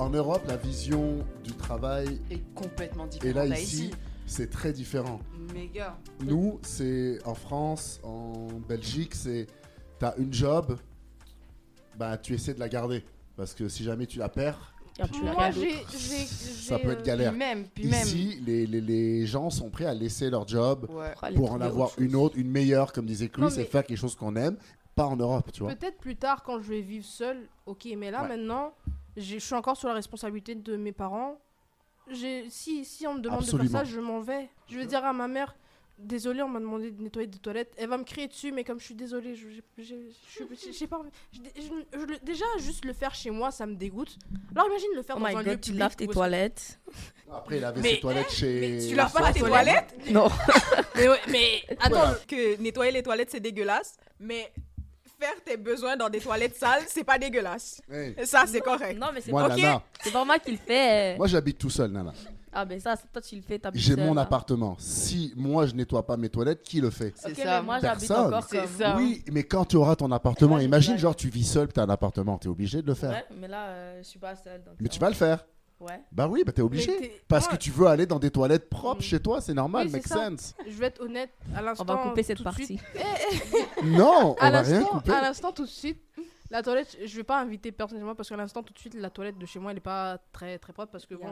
En 0.09 0.13
Europe, 0.13 0.41
la 0.47 0.57
vision 0.57 1.23
du 1.43 1.53
travail 1.53 2.19
est 2.31 2.41
complètement 2.55 3.05
et 3.05 3.09
différente 3.09 3.35
là 3.35 3.47
d'Haïti. 3.47 3.63
ici, 3.63 3.91
c'est 4.25 4.49
très 4.49 4.73
différent. 4.73 5.19
Méga. 5.53 5.99
Nous, 6.25 6.59
c'est 6.63 7.19
en 7.27 7.35
France, 7.35 7.99
en 8.01 8.47
Belgique, 8.67 9.13
c'est 9.13 9.45
t'as 9.99 10.15
une 10.17 10.33
job, 10.33 10.79
bah 11.95 12.17
tu 12.17 12.33
essaies 12.33 12.55
de 12.55 12.59
la 12.59 12.69
garder 12.69 13.05
parce 13.37 13.53
que 13.53 13.69
si 13.69 13.83
jamais 13.83 14.07
tu 14.07 14.17
la 14.17 14.29
perds, 14.29 14.73
Y 14.97 15.01
a 15.03 15.07
plus 15.07 15.21
Moi, 15.21 15.35
ça 15.35 15.51
j'ai, 15.51 16.79
peut 16.81 16.87
euh, 16.89 16.93
être 16.93 17.03
galère. 17.03 17.29
Puis 17.29 17.37
même, 17.39 17.67
puis 17.67 17.85
même. 17.85 18.01
Ici, 18.07 18.41
les, 18.43 18.65
les, 18.65 18.81
les 18.81 19.27
gens 19.27 19.51
sont 19.51 19.69
prêts 19.69 19.85
à 19.85 19.93
laisser 19.93 20.31
leur 20.31 20.47
job 20.47 20.87
Ouais. 20.89 21.13
Aller 21.21 21.35
pour 21.35 21.51
en 21.51 21.61
avoir 21.61 21.91
une 21.99 22.15
autre, 22.15 22.35
une 22.35 22.49
meilleure, 22.49 22.93
comme 22.93 23.05
disait 23.05 23.29
Chris, 23.29 23.59
et 23.59 23.63
faire 23.65 23.83
quelque 23.83 23.95
chose 23.99 24.15
qu'on 24.15 24.35
aime, 24.35 24.57
pas 24.95 25.05
en 25.05 25.17
Europe, 25.17 25.51
tu 25.53 25.61
vois. 25.61 25.75
Peut-être 25.75 25.99
plus 25.99 26.15
tard, 26.15 26.41
quand 26.41 26.59
je 26.63 26.67
vais 26.67 26.81
vivre 26.81 27.05
seul, 27.05 27.47
ok, 27.67 27.87
mais 27.95 28.09
là 28.09 28.23
Ouais. 28.23 28.29
maintenant, 28.29 28.73
je 29.19 29.37
suis 29.37 29.55
encore 29.55 29.77
sur 29.77 29.87
la 29.89 29.95
responsabilité 29.95 30.55
de 30.55 30.75
mes 30.77 30.91
parents. 30.91 31.39
Si, 32.49 32.85
si 32.85 33.05
on 33.07 33.15
me 33.15 33.19
demande 33.21 33.39
de 33.41 33.43
Absolument. 33.45 33.69
faire 33.69 33.79
ça, 33.81 33.85
je 33.85 33.99
m'en 33.99 34.19
vais. 34.19 34.49
Je 34.67 34.77
vais 34.79 34.85
dire 34.87 35.05
à 35.05 35.13
ma 35.13 35.27
mère, 35.27 35.55
désolé, 35.99 36.41
on 36.41 36.47
m'a 36.49 36.59
demandé 36.59 36.89
de 36.89 37.01
nettoyer 37.03 37.27
des 37.27 37.37
toilettes. 37.37 37.71
Elle 37.77 37.89
va 37.89 37.97
me 37.99 38.03
crier 38.03 38.27
dessus, 38.27 38.51
mais 38.51 38.63
comme 38.63 38.79
je 38.79 38.85
suis 38.85 38.95
désolée, 38.95 39.35
je 39.35 39.47
je. 39.77 39.93
Je- 40.27 40.43
je- 41.61 42.19
déjà, 42.23 42.45
juste 42.59 42.85
le 42.85 42.93
faire 42.93 43.13
chez 43.13 43.29
moi, 43.29 43.51
ça 43.51 43.65
me 43.67 43.75
dégoûte. 43.75 44.17
Alors 44.55 44.67
imagine 44.69 44.89
le 44.95 45.03
faire 45.03 45.17
Oh 45.17 45.21
dans 45.21 45.27
my 45.27 45.35
un 45.35 45.39
lieu 45.39 45.45
god, 45.51 45.61
tu 45.61 45.69
public 45.69 45.79
laves 45.79 45.95
tes 45.95 46.07
toilettes. 46.07 46.79
Après, 47.31 47.57
il 47.57 47.63
avait 47.63 47.81
Mais- 47.81 47.89
ses 47.95 47.99
toilettes 47.99 48.31
chez. 48.31 48.59
mais 48.59 48.87
tu 48.87 48.95
laves 48.95 49.13
pas 49.13 49.27
tes 49.31 49.39
tes 49.41 49.45
toilettes 49.45 49.95
Non. 50.11 50.29
Mais, 50.95 51.07
ouais, 51.09 51.19
mais 51.29 51.63
attends, 51.79 52.13
Que 52.27 52.59
nettoyer 52.59 52.91
les 52.91 53.03
toilettes, 53.03 53.29
c'est 53.29 53.39
dégueulasse. 53.39 53.97
Mais 54.19 54.51
faire 55.19 55.35
tes 55.43 55.57
besoins 55.57 55.97
dans 55.97 56.09
des 56.09 56.19
toilettes 56.19 56.55
sales, 56.55 56.83
c'est 56.87 57.03
pas 57.03 57.17
dégueulasse. 57.19 57.81
Hey, 57.91 58.15
Ça, 58.25 58.43
c'est 58.47 58.61
correct. 58.61 58.97
Non, 58.99 59.07
mais 59.13 59.21
c'est 59.21 59.31
moi, 59.31 59.47
pas, 59.49 59.55
c'est 60.01 60.11
pas 60.11 60.25
moi 60.25 60.39
qui 60.39 60.51
le 60.51 60.57
fais. 60.57 61.17
moi 61.17 61.27
j'habite 61.27 61.57
tout 61.57 61.69
seul, 61.69 61.91
Nana. 61.91 62.13
Ah, 62.51 62.65
ben 62.65 62.79
ça, 62.79 62.95
c'est 62.95 63.11
toi, 63.11 63.21
tu 63.21 63.35
le 63.35 63.43
fais. 63.43 63.59
t'habites 63.59 63.79
J'ai 63.79 63.93
seul, 63.95 64.03
mon 64.05 64.15
là. 64.15 64.21
appartement. 64.23 64.75
Si 64.79 65.33
moi 65.35 65.67
je 65.67 65.73
nettoie 65.75 66.03
pas 66.05 66.17
mes 66.17 66.29
toilettes, 66.29 66.63
qui 66.63 66.81
le 66.81 66.89
fait? 66.89 67.13
C'est 67.15 67.31
Ok, 67.31 67.37
ça. 67.37 67.59
mais 67.59 67.61
moi, 67.65 67.79
j'habite 67.79 68.07
Personne. 68.07 68.25
encore 68.27 68.43
C'est 68.49 68.57
comme. 68.57 68.67
ça. 68.79 68.95
Oui, 68.97 69.23
mais 69.31 69.43
quand 69.43 69.65
tu 69.65 69.75
auras 69.75 69.95
ton 69.95 70.11
appartement, 70.11 70.57
imagine, 70.57 70.97
genre, 70.97 71.15
tu 71.15 71.29
vis 71.29 71.43
seul, 71.43 71.71
tu 71.71 71.79
as 71.79 71.83
un 71.83 71.89
appartement, 71.89 72.39
tu 72.39 72.47
es 72.47 72.49
obligé 72.51 72.81
de 72.81 72.87
le 72.87 72.95
faire. 72.95 73.11
Ouais, 73.11 73.25
mais 73.39 73.47
là, 73.47 73.67
euh, 73.67 73.99
je 74.01 74.07
suis 74.07 74.17
pas 74.19 74.35
seule. 74.35 74.63
donc 74.63 74.73
Mais 74.79 74.87
ça 74.87 74.93
tu 74.93 74.99
va. 74.99 75.05
vas 75.05 75.09
le 75.11 75.15
faire. 75.15 75.45
Ouais. 75.79 76.01
Bah 76.11 76.27
oui, 76.27 76.43
bah 76.43 76.51
t'es 76.51 76.61
obligé. 76.61 76.87
t'es- 76.97 77.21
Parce 77.27 77.45
moi, 77.47 77.55
que 77.55 77.61
tu 77.61 77.71
veux 77.71 77.87
aller 77.87 78.05
dans 78.05 78.19
des 78.19 78.31
toilettes 78.31 78.69
propres 78.69 78.99
Mm. 78.99 79.03
chez 79.03 79.19
toi, 79.21 79.39
c'est 79.41 79.53
normal, 79.53 79.87
Oui, 79.87 79.93
make 79.93 80.03
c'est 80.03 80.09
ça. 80.13 80.29
sense. 80.29 80.53
Je 80.67 80.71
vais 80.71 80.87
être 80.87 81.01
honnête, 81.01 81.31
à 81.55 81.61
l'instant. 81.61 81.85
On 81.87 81.93
va 81.95 82.03
couper 82.09 82.23
cette 82.23 82.43
partie. 82.43 82.79
Non, 83.83 84.35
on 84.37 84.41
à 84.41 84.51
va 84.51 84.61
rien 84.61 84.79
l'instant, 84.79 84.97
couper. 84.97 85.11
à 85.11 85.21
l'instant 85.21 85.51
tout 85.51 85.63
de 85.63 85.69
suite, 85.69 86.01
la 86.51 86.61
toilette, 86.63 86.97
je 87.05 87.15
vais 87.15 87.23
pas 87.23 87.39
inviter 87.39 87.71
personnellement 87.71 88.15
parce 88.15 88.27
qu'à 88.29 88.35
l'instant 88.35 88.63
tout 88.63 88.73
de 88.73 88.79
suite 88.79 88.95
la 88.95 89.09
toilette 89.09 89.37
de 89.37 89.45
chez 89.45 89.59
moi 89.59 89.71
elle 89.71 89.77
est 89.77 89.81
pas 89.81 90.17
très 90.31 90.57
très 90.57 90.73
propre 90.73 90.91
parce 90.91 91.05
que 91.05 91.13
bon, 91.15 91.27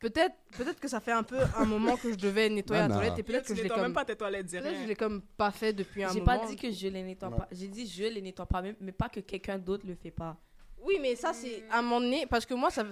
peut-être 0.00 0.34
peut-être 0.56 0.78
que 0.78 0.86
ça 0.88 1.00
fait 1.00 1.12
un 1.12 1.22
peu 1.22 1.38
un 1.56 1.64
moment 1.64 1.96
que 1.96 2.12
je 2.12 2.16
devais 2.18 2.48
nettoyer 2.50 2.82
la 2.86 2.94
toilette 2.94 3.18
et 3.18 3.22
peut-être 3.22 3.46
que 3.46 3.54
je 3.54 3.62
l'ai 3.62 3.68
comme 3.70 3.80
même 3.82 3.92
pas 3.94 4.04
tes 4.04 4.16
toilettes, 4.16 4.50
je 4.52 4.86
l'ai 4.86 4.94
comme 4.96 5.22
pas 5.22 5.50
fait 5.50 5.72
depuis 5.72 6.04
un 6.04 6.12
J'ai 6.12 6.20
moment. 6.20 6.38
pas 6.40 6.46
dit 6.46 6.56
que 6.56 6.70
je 6.70 6.88
les 6.88 7.02
nettoie 7.02 7.28
Ouais. 7.30 7.38
pas. 7.38 7.48
J'ai 7.52 7.68
dit 7.68 7.86
je 7.86 8.04
les 8.04 8.20
nettoie 8.20 8.46
pas, 8.46 8.60
mais, 8.62 8.76
mais 8.80 8.92
pas 8.92 9.08
que 9.08 9.20
quelqu'un 9.20 9.58
d'autre 9.58 9.86
le 9.86 9.94
fait 9.94 10.10
pas. 10.10 10.36
Oui, 10.84 10.98
mais 11.00 11.14
ça 11.16 11.32
c'est 11.32 11.64
à 11.70 11.78
un 11.78 11.82
moment 11.82 12.00
donné 12.00 12.26
parce 12.26 12.46
que 12.46 12.54
moi 12.54 12.70
ça, 12.70 12.84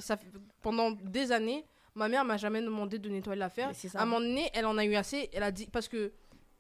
pendant 0.62 0.90
des 0.90 1.32
années, 1.32 1.64
ma 1.94 2.08
mère 2.08 2.25
m'a 2.25 2.37
jamais 2.37 2.61
demandé 2.62 2.99
de 2.99 3.08
nettoyer 3.08 3.38
l'affaire. 3.38 3.73
À 3.99 4.02
un 4.02 4.06
moment 4.06 4.20
donné, 4.20 4.50
elle 4.55 4.67
en 4.67 4.76
a 4.79 4.85
eu 4.85 4.94
assez, 4.94 5.29
elle 5.32 5.43
a 5.43 5.50
dit 5.50 5.67
parce 5.73 5.88
que 5.88 6.12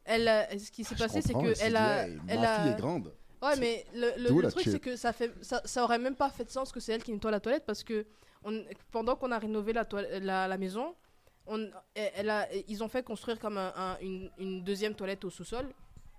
elle 0.04 0.26
a- 0.28 0.58
ce 0.58 0.70
qui 0.70 0.84
s'est 0.84 0.94
Je 0.96 1.02
passé 1.02 1.20
c'est 1.22 1.34
que 1.34 1.54
elle 1.62 1.76
a 1.76 2.06
elle 2.28 2.40
ma 2.40 2.54
a 2.54 2.62
fille 2.62 2.72
est 2.72 2.76
grande. 2.80 3.12
Ouais, 3.42 3.56
mais 3.60 3.84
le, 3.94 4.10
truc, 4.50 4.64
c'est 4.72 4.80
que 4.80 4.96
ça, 4.96 5.12
fait, 5.12 5.30
ça, 5.42 5.60
ça 5.64 5.84
aurait 5.84 5.98
même 5.98 6.16
pas 6.16 6.28
fait 6.30 6.44
de 6.44 6.50
sens 6.50 6.72
que 6.72 6.80
c'est 6.80 6.92
elle 6.92 7.04
qui 7.04 7.12
nettoie 7.12 7.30
la 7.30 7.38
toilette 7.38 7.64
parce 7.66 7.84
que 7.84 8.04
on, 8.44 8.64
pendant 8.90 9.14
qu'on 9.14 9.30
a 9.30 9.38
rénové 9.38 9.72
la, 9.72 9.86
la, 10.20 10.48
la 10.48 10.58
maison, 10.58 10.94
on, 11.46 11.58
elle, 11.94 12.10
elle 12.16 12.30
a, 12.30 12.48
ils 12.66 12.82
ont 12.82 12.88
fait 12.88 13.04
construire 13.04 13.38
comme 13.38 13.56
un- 13.56 13.72
un- 13.76 13.96
une, 14.00 14.28
une 14.38 14.64
deuxième 14.64 14.94
toilette 14.94 15.24
au 15.24 15.30
sous-sol. 15.30 15.66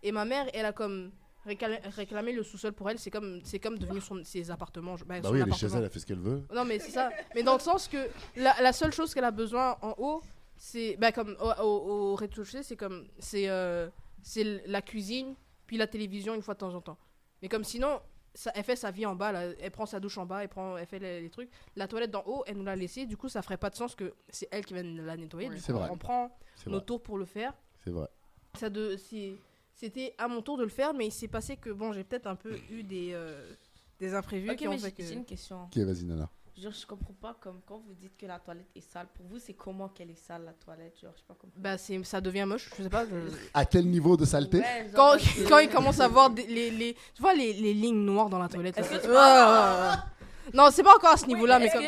Et 0.01 0.13
ma 0.13 0.23
mère, 0.23 0.45
elle 0.53 0.65
a 0.65 0.71
comme 0.71 1.11
réclamé 1.45 2.31
le 2.33 2.43
sous-sol 2.43 2.73
pour 2.73 2.89
elle. 2.89 2.99
C'est 2.99 3.11
comme, 3.11 3.39
c'est 3.43 3.59
comme 3.59 3.77
devenu 3.77 4.01
son, 4.01 4.23
ses 4.23 4.51
appartements. 4.51 4.97
je- 4.97 5.05
bah, 5.05 5.19
Bah 5.21 5.27
son 5.29 5.33
oui, 5.33 5.39
elle 5.41 5.49
est 5.49 5.51
chez 5.53 5.65
appartement. 5.65 5.77
elle, 5.79 5.83
elle 5.85 5.89
fait 5.91 5.99
ce 5.99 6.05
qu'elle 6.05 6.19
veut. 6.19 6.43
Non, 6.53 6.65
mais 6.65 6.79
c'est 6.79 6.91
ça. 6.91 7.09
Mais 7.35 7.43
dans 7.43 7.53
le 7.53 7.59
sens 7.59 7.87
que 7.87 7.97
la, 8.35 8.55
la 8.61 8.73
seule 8.73 8.91
chose 8.91 9.13
qu'elle 9.13 9.23
a 9.23 9.31
besoin 9.31 9.77
en 9.81 9.93
haut, 9.97 10.21
c'est. 10.57 10.97
Bah, 10.97 11.11
comme 11.11 11.35
au, 11.39 11.63
au- 11.63 12.11
au 12.11 12.15
rez-de-chaussée, 12.15 12.63
c'est 12.63 12.75
comme. 12.75 13.07
C'est 13.19 13.49
euh, 13.49 13.89
c'est 14.21 14.61
la 14.67 14.81
cuisine, 14.81 15.35
puis 15.65 15.77
la 15.77 15.87
télévision 15.87 16.35
une 16.35 16.41
fois 16.41 16.53
de 16.55 16.59
temps 16.59 16.73
en 16.73 16.81
temps. 16.81 16.97
Mais 17.41 17.47
comme 17.47 17.63
sinon, 17.63 18.01
ça, 18.33 18.51
elle 18.53 18.65
fait 18.65 18.75
sa 18.75 18.91
vie 18.91 19.05
en 19.05 19.15
bas, 19.15 19.31
là. 19.31 19.43
elle 19.61 19.71
prend 19.71 19.85
sa 19.85 20.01
douche 20.01 20.17
en 20.17 20.25
bas, 20.25 20.43
elle, 20.43 20.49
prend, 20.49 20.75
elle 20.77 20.85
fait 20.85 20.99
les, 20.99 21.21
les 21.21 21.29
trucs. 21.29 21.49
La 21.77 21.87
toilette 21.87 22.11
d'en 22.11 22.23
haut, 22.25 22.43
elle 22.45 22.57
nous 22.57 22.65
l'a 22.65 22.75
laissée. 22.75 23.05
Du 23.05 23.15
coup, 23.15 23.29
ça 23.29 23.41
ferait 23.41 23.57
pas 23.57 23.69
de 23.69 23.75
sens 23.75 23.95
que 23.95 24.13
c'est 24.27 24.49
elle 24.51 24.65
qui 24.65 24.73
vienne 24.73 25.05
la 25.05 25.15
nettoyer. 25.15 25.47
Oui, 25.47 25.55
Du 25.55 25.61
c'est 25.61 25.71
coup, 25.71 25.79
vrai. 25.79 25.87
on 25.89 25.97
prend 25.97 26.37
C'est 26.55 26.69
nos 26.69 26.77
vrai. 26.77 26.85
tours 26.85 27.01
pour 27.01 27.17
le 27.17 27.23
faire. 27.25 27.53
C'est 27.83 27.91
vrai. 27.91 28.07
Ça 28.55 28.69
de, 28.69 28.97
c'est- 28.97 29.35
c'était 29.79 30.13
à 30.17 30.27
mon 30.27 30.41
tour 30.41 30.57
de 30.57 30.63
le 30.63 30.69
faire, 30.69 30.93
mais 30.93 31.07
il 31.07 31.11
s'est 31.11 31.27
passé 31.27 31.55
que 31.57 31.69
bon, 31.69 31.93
j'ai 31.93 32.03
peut-être 32.03 32.27
un 32.27 32.35
peu 32.35 32.57
eu 32.69 32.83
des, 32.83 33.11
euh, 33.13 33.53
des 33.99 34.13
imprévus 34.13 34.51
Ok, 34.51 34.55
qui 34.57 34.67
ont 34.67 34.71
mais 34.71 34.77
fait 34.77 34.93
j'ai 34.97 35.03
que. 35.03 35.03
j'ai 35.03 35.13
une 35.13 35.25
question. 35.25 35.63
Ok, 35.65 35.77
vas-y, 35.77 36.03
Nana. 36.03 36.29
Genre, 36.57 36.73
je 36.73 36.85
comprends 36.85 37.13
pas 37.21 37.37
comme 37.39 37.61
quand 37.65 37.77
vous 37.87 37.93
dites 37.93 38.17
que 38.17 38.25
la 38.25 38.37
toilette 38.37 38.67
est 38.75 38.81
sale. 38.81 39.07
Pour 39.13 39.25
vous, 39.27 39.39
c'est 39.39 39.53
comment 39.53 39.87
qu'elle 39.87 40.09
est 40.09 40.15
sale 40.27 40.43
la 40.43 40.51
toilette 40.51 40.99
Genre, 41.01 41.11
je 41.15 41.19
sais 41.21 41.25
pas 41.25 41.35
comment. 41.39 41.53
Bah, 41.55 41.77
c'est, 41.77 42.03
ça 42.03 42.19
devient 42.19 42.43
moche, 42.45 42.69
je 42.77 42.83
sais 42.83 42.89
pas. 42.89 43.05
je- 43.05 43.11
À 43.53 43.63
quel 43.65 43.85
niveau 43.87 44.17
de 44.17 44.25
saleté 44.25 44.57
Ouais, 44.59 44.89
genre, 44.93 44.95
quand, 44.95 45.11
parce 45.11 45.23
que- 45.35 45.47
quand 45.47 45.59
il 45.59 45.69
commence 45.69 46.01
à 46.01 46.09
voir 46.09 46.29
des- 46.29 46.45
les, 46.47 46.69
les, 46.71 46.95
tu 47.15 47.21
vois 47.21 47.33
les, 47.33 47.53
les 47.53 47.73
lignes 47.73 48.03
noires 48.03 48.29
dans 48.29 48.39
la 48.39 48.49
toilette. 48.49 48.77
est-ce 48.77 48.91
là. 48.91 48.99
que 48.99 49.03
tu 49.05 49.09
Ah. 49.15 50.05
non, 50.53 50.67
c'est 50.71 50.83
pas 50.83 50.93
encore 50.97 51.11
à 51.13 51.17
ce 51.17 51.27
niveau-là, 51.27 51.59
mais 51.59 51.69
comme 51.69 51.85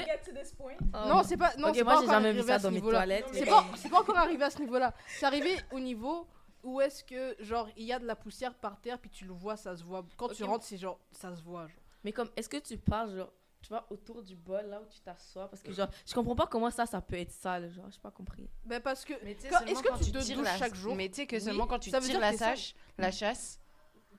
Oh. 0.93 0.98
non, 1.07 1.24
c'est 1.24 1.38
pas 1.38 1.51
non, 1.57 1.69
Ok, 1.69 1.75
c'est 1.75 1.83
moi, 1.83 1.93
pas 1.95 2.00
j'ai 2.01 2.05
encore 2.07 2.13
jamais 2.21 2.31
vu 2.33 2.39
arrivé 2.39 2.48
ça 2.48 2.55
à 2.55 2.60
ce 2.60 2.63
dans 2.63 2.69
mes 2.69 2.75
niveau-là. 2.75 2.98
toilettes. 3.00 3.25
C'est 3.33 3.41
mais- 3.41 3.45
pas, 3.48 3.65
c'est 3.75 3.89
pas 3.89 4.00
encore 4.00 4.17
arrivé 4.17 4.43
à 4.43 4.50
ce 4.50 4.60
niveau-là. 4.60 4.93
C'est 5.19 5.25
arrivé 5.25 5.57
au 5.71 5.79
niveau 5.79 6.27
où 6.63 6.81
est-ce 6.81 7.03
que 7.03 7.35
genre 7.43 7.67
il 7.77 7.85
y 7.85 7.93
a 7.93 7.99
de 7.99 8.05
la 8.05 8.15
poussière 8.15 8.53
par 8.55 8.79
terre 8.79 8.99
puis 8.99 9.09
tu 9.09 9.25
le 9.25 9.33
vois, 9.33 9.57
ça 9.57 9.75
se 9.75 9.83
voit. 9.83 10.05
Quand 10.17 10.29
tu 10.29 10.43
rentres, 10.43 10.65
c'est 10.65 10.77
genre 10.77 10.99
ça 11.11 11.35
se 11.35 11.41
voit. 11.41 11.67
genre. 11.67 11.77
Mais 12.03 12.11
comme, 12.11 12.29
est-ce 12.35 12.49
que 12.49 12.57
tu 12.57 12.77
parles, 12.77 13.15
genre, 13.15 13.31
tu 13.61 13.69
vois, 13.69 13.85
autour 13.91 14.23
du 14.23 14.35
bol, 14.35 14.65
là 14.65 14.81
où 14.81 14.85
tu 14.85 14.99
t'assois? 15.01 15.47
Parce 15.47 15.61
que, 15.61 15.71
genre, 15.71 15.87
je 16.07 16.13
comprends 16.15 16.35
pas 16.35 16.47
comment 16.47 16.71
ça, 16.71 16.87
ça 16.87 16.99
peut 16.99 17.15
être 17.17 17.31
sale. 17.31 17.71
Genre, 17.71 17.85
j'ai 17.91 17.99
pas 17.99 18.09
compris. 18.09 18.49
Ben 18.65 18.81
parce 18.81 19.05
que 19.05 19.13
est-ce 19.23 19.47
que 19.83 19.87
quand 19.87 19.97
tu 19.99 20.11
te 20.11 20.17
tires 20.17 20.37
douches 20.37 20.45
la- 20.45 20.57
chaque 20.57 20.73
jour? 20.73 20.95
Mais 20.95 21.09
tu 21.09 21.15
sais 21.17 21.27
que 21.27 21.35
Oui. 21.35 21.41
seulement 21.41 21.67
quand 21.67 21.77
tu 21.77 21.91
tires 21.91 21.99
dire 21.99 22.19
la 22.19 22.35
chasse, 22.35 22.73
la 22.97 23.11
chasse, 23.11 23.59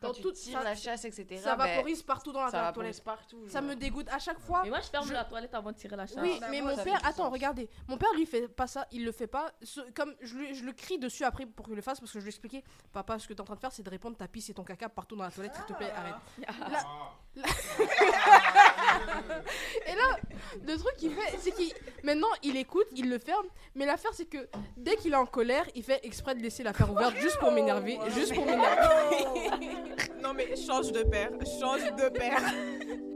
quand 0.02 0.08
dans 0.08 0.14
tu 0.14 0.22
toute 0.22 0.34
tires 0.34 0.58
ça, 0.58 0.64
la 0.64 0.74
chasse, 0.74 1.04
etc. 1.06 1.40
ça 1.42 1.56
ben, 1.56 1.66
vaporise 1.66 2.02
partout 2.02 2.32
dans 2.32 2.44
la, 2.44 2.50
ça 2.50 2.72
toilette. 2.72 3.02
partout. 3.02 3.42
Ça 3.48 3.60
me 3.62 3.74
dégoûte 3.74 4.08
à 4.10 4.18
chaque 4.18 4.38
fois. 4.38 4.60
Mais 4.64 4.68
moi, 4.70 4.80
je 4.80 4.88
ferme 4.88 5.06
je- 5.08 5.12
la 5.14 5.24
toilette 5.24 5.54
avant 5.54 5.72
de 5.72 5.76
tirer 5.76 5.96
la 5.96 6.06
chasse. 6.06 6.18
Oui, 6.20 6.36
Bah, 6.40 6.48
mais 6.50 6.60
moi, 6.60 6.74
mon 6.76 6.82
père, 6.84 6.98
attends, 7.04 7.24
sens. 7.24 7.32
regardez, 7.32 7.70
mon 7.88 7.96
père 7.96 8.12
lui 8.14 8.26
fait 8.26 8.48
pas 8.48 8.66
ça, 8.66 8.86
il 8.92 9.04
le 9.04 9.12
fait 9.12 9.26
pas. 9.26 9.50
Ce- 9.62 9.80
comme 9.92 10.14
je, 10.20 10.34
lui- 10.36 10.54
je 10.54 10.64
le 10.64 10.72
crie 10.72 10.98
dessus 10.98 11.24
après 11.24 11.46
pour 11.46 11.66
qu'il 11.66 11.74
le 11.76 11.82
fasse 11.82 12.00
parce 12.00 12.12
que 12.12 12.18
je 12.18 12.24
lui 12.24 12.28
ai 12.28 12.34
expliqué, 12.34 12.62
papa, 12.92 13.18
ce 13.18 13.26
que 13.26 13.32
tu 13.32 13.38
es 13.38 13.40
en 13.40 13.44
train 13.44 13.54
de 13.54 13.60
faire, 13.60 13.72
c'est 13.72 13.82
de 13.82 13.90
répondre 13.90 14.16
ta 14.16 14.28
pisse 14.28 14.50
et 14.50 14.54
ton 14.54 14.64
caca 14.64 14.88
partout 14.88 15.16
dans 15.16 15.24
la 15.24 15.30
toilette, 15.30 15.54
s'il 15.54 15.64
te 15.64 15.72
plaît, 15.72 15.90
arrête. 15.90 16.14
Là- 16.60 16.68
là- 16.68 17.12
et 19.86 19.94
là, 19.94 20.18
le 20.66 20.76
truc 20.76 20.96
qu'il 20.98 21.12
fait, 21.12 21.36
c'est 21.38 21.52
qu'il 21.52 21.72
maintenant 22.02 22.28
il 22.42 22.56
écoute, 22.56 22.86
il 22.94 23.08
le 23.08 23.18
ferme, 23.18 23.46
mais 23.74 23.86
l'affaire 23.86 24.10
c'est 24.12 24.28
que 24.28 24.48
dès 24.76 24.96
qu'il 24.96 25.12
est 25.12 25.16
en 25.16 25.26
colère, 25.26 25.64
il 25.74 25.82
fait 25.82 26.00
exprès 26.04 26.34
de 26.34 26.42
laisser 26.42 26.62
l'affaire 26.62 26.92
ouverte 26.92 27.16
juste 27.16 27.38
pour 27.38 27.50
m'énerver, 27.50 27.98
juste 28.14 28.34
pour 28.34 28.44
m'énerver. 28.44 29.24
Non, 30.22 30.34
mais 30.34 30.54
change 30.56 30.92
de 30.92 31.02
père. 31.02 31.30
Change 31.60 31.84
de 31.96 32.08
père. 32.10 32.42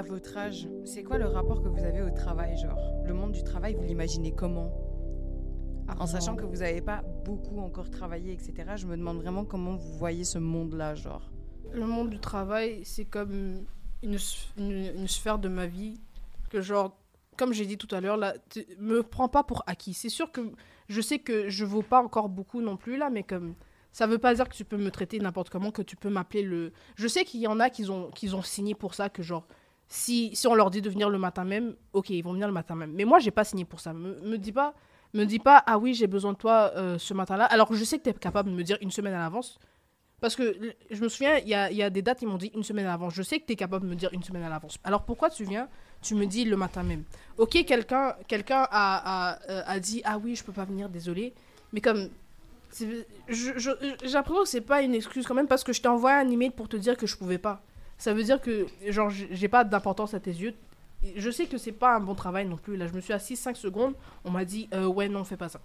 À 0.00 0.02
votre 0.02 0.34
âge, 0.38 0.66
c'est 0.86 1.02
quoi 1.02 1.18
le 1.18 1.26
rapport 1.26 1.62
que 1.62 1.68
vous 1.68 1.84
avez 1.84 2.00
au 2.00 2.08
travail, 2.08 2.56
genre? 2.56 2.78
Le 3.04 3.12
monde 3.12 3.32
du 3.32 3.44
travail, 3.44 3.74
vous 3.74 3.82
l'imaginez 3.84 4.32
comment? 4.34 4.72
En 5.98 6.06
sachant 6.06 6.36
que 6.36 6.46
vous 6.46 6.56
n'avez 6.56 6.80
pas 6.80 7.02
beaucoup 7.26 7.58
encore 7.58 7.90
travaillé, 7.90 8.32
etc. 8.32 8.54
Je 8.76 8.86
me 8.86 8.96
demande 8.96 9.18
vraiment 9.18 9.44
comment 9.44 9.76
vous 9.76 9.92
voyez 9.98 10.24
ce 10.24 10.38
monde-là, 10.38 10.94
genre. 10.94 11.30
Le 11.74 11.84
monde 11.84 12.08
du 12.08 12.18
travail, 12.18 12.80
c'est 12.82 13.04
comme 13.04 13.66
une, 14.02 14.16
une- 14.56 14.90
une 14.96 15.06
sphère 15.06 15.38
de 15.38 15.50
ma 15.50 15.66
vie 15.66 16.00
que 16.48 16.62
genre 16.62 16.96
comme 17.36 17.52
j'ai 17.52 17.66
dit 17.66 17.76
tout 17.76 17.94
à 17.94 18.00
l'heure, 18.00 18.16
là, 18.16 18.32
me 18.78 19.02
prends 19.02 19.28
pas 19.28 19.42
pour 19.44 19.62
acquis. 19.66 19.92
C'est 19.92 20.08
sûr 20.08 20.32
que 20.32 20.40
je 20.88 21.00
sais 21.02 21.18
que 21.18 21.50
je 21.50 21.66
vaux 21.66 21.82
pas 21.82 22.02
encore 22.02 22.30
beaucoup 22.30 22.62
non 22.62 22.78
plus 22.78 22.96
là, 22.96 23.10
mais 23.10 23.22
comme 23.22 23.54
ça 23.92 24.06
veut 24.06 24.18
pas 24.18 24.32
dire 24.34 24.48
que 24.48 24.54
tu 24.54 24.64
peux 24.64 24.78
me 24.78 24.90
traiter 24.90 25.18
n'importe 25.18 25.50
comment, 25.50 25.70
que 25.70 25.82
tu 25.82 25.96
peux 25.96 26.08
m'appeler 26.10 26.42
le. 26.42 26.72
Je 26.96 27.06
sais 27.06 27.24
qu'il 27.26 27.40
y 27.40 27.46
en 27.46 27.60
a 27.60 27.68
qui 27.68 27.90
ont, 27.90 28.10
qui 28.12 28.32
ont 28.34 28.40
signé 28.42 28.74
pour 28.74 28.94
ça, 28.94 29.10
que 29.10 29.22
genre, 29.22 29.46
si, 29.90 30.34
si 30.36 30.46
on 30.46 30.54
leur 30.54 30.70
dit 30.70 30.80
de 30.80 30.88
venir 30.88 31.10
le 31.10 31.18
matin 31.18 31.44
même, 31.44 31.74
ok, 31.92 32.10
ils 32.10 32.22
vont 32.22 32.32
venir 32.32 32.46
le 32.46 32.54
matin 32.54 32.76
même. 32.76 32.92
Mais 32.92 33.04
moi, 33.04 33.18
j'ai 33.18 33.32
pas 33.32 33.44
signé 33.44 33.64
pour 33.64 33.80
ça. 33.80 33.92
Me, 33.92 34.20
me 34.20 34.38
dis 34.38 34.52
pas, 34.52 34.72
me 35.12 35.24
dis 35.24 35.40
pas, 35.40 35.62
ah 35.66 35.78
oui, 35.78 35.94
j'ai 35.94 36.06
besoin 36.06 36.32
de 36.32 36.38
toi 36.38 36.70
euh, 36.76 36.96
ce 36.96 37.12
matin-là. 37.12 37.44
Alors 37.46 37.74
je 37.74 37.84
sais 37.84 37.98
que 37.98 38.04
tu 38.04 38.10
es 38.10 38.14
capable 38.14 38.50
de 38.50 38.54
me 38.54 38.62
dire 38.62 38.78
une 38.80 38.92
semaine 38.92 39.14
à 39.14 39.18
l'avance. 39.18 39.58
Parce 40.20 40.36
que 40.36 40.56
je 40.90 41.02
me 41.02 41.08
souviens, 41.08 41.38
il 41.38 41.48
y 41.48 41.54
a, 41.54 41.72
y 41.72 41.82
a 41.82 41.90
des 41.90 42.02
dates, 42.02 42.22
ils 42.22 42.28
m'ont 42.28 42.36
dit 42.36 42.52
une 42.54 42.62
semaine 42.62 42.86
à 42.86 42.90
l'avance. 42.90 43.14
Je 43.14 43.22
sais 43.22 43.40
que 43.40 43.46
tu 43.46 43.54
es 43.54 43.56
capable 43.56 43.86
de 43.86 43.90
me 43.90 43.96
dire 43.96 44.10
une 44.12 44.22
semaine 44.22 44.44
à 44.44 44.48
l'avance. 44.48 44.78
Alors 44.84 45.04
pourquoi 45.04 45.28
tu 45.28 45.44
viens, 45.44 45.68
tu 46.02 46.14
me 46.14 46.24
dis 46.26 46.44
le 46.44 46.56
matin 46.56 46.84
même? 46.84 47.02
Ok, 47.36 47.64
quelqu'un 47.64 48.14
quelqu'un 48.28 48.68
a, 48.70 49.32
a, 49.32 49.38
euh, 49.50 49.62
a 49.66 49.80
dit 49.80 50.02
Ah 50.04 50.18
oui, 50.18 50.36
je 50.36 50.44
peux 50.44 50.52
pas 50.52 50.66
venir, 50.66 50.88
désolé. 50.88 51.34
Mais 51.72 51.80
comme. 51.80 52.10
l'impression 54.12 54.42
que 54.42 54.48
c'est 54.48 54.60
pas 54.60 54.82
une 54.82 54.94
excuse 54.94 55.26
quand 55.26 55.34
même 55.34 55.48
parce 55.48 55.64
que 55.64 55.72
je 55.72 55.80
t'ai 55.80 55.88
envoyé 55.88 56.16
un 56.18 56.30
email 56.30 56.50
pour 56.50 56.68
te 56.68 56.76
dire 56.76 56.96
que 56.96 57.06
je 57.08 57.16
pouvais 57.16 57.38
pas. 57.38 57.62
Ça 58.00 58.14
veut 58.14 58.24
dire 58.24 58.40
que, 58.40 58.66
genre, 58.88 59.10
j'ai 59.10 59.48
pas 59.48 59.62
d'importance 59.62 60.14
à 60.14 60.20
tes 60.20 60.30
yeux. 60.32 60.54
Je 61.16 61.30
sais 61.30 61.46
que 61.46 61.56
c'est 61.58 61.72
pas 61.72 61.94
un 61.96 62.00
bon 62.00 62.14
travail 62.14 62.46
non 62.48 62.56
plus. 62.56 62.76
Là, 62.76 62.86
je 62.86 62.92
me 62.92 63.00
suis 63.00 63.12
assise 63.12 63.38
5 63.38 63.56
secondes. 63.56 63.94
On 64.24 64.30
m'a 64.30 64.44
dit 64.44 64.68
euh, 64.74 64.86
Ouais, 64.86 65.08
non, 65.08 65.22
fais 65.24 65.36
pas 65.36 65.48
ça. 65.48 65.60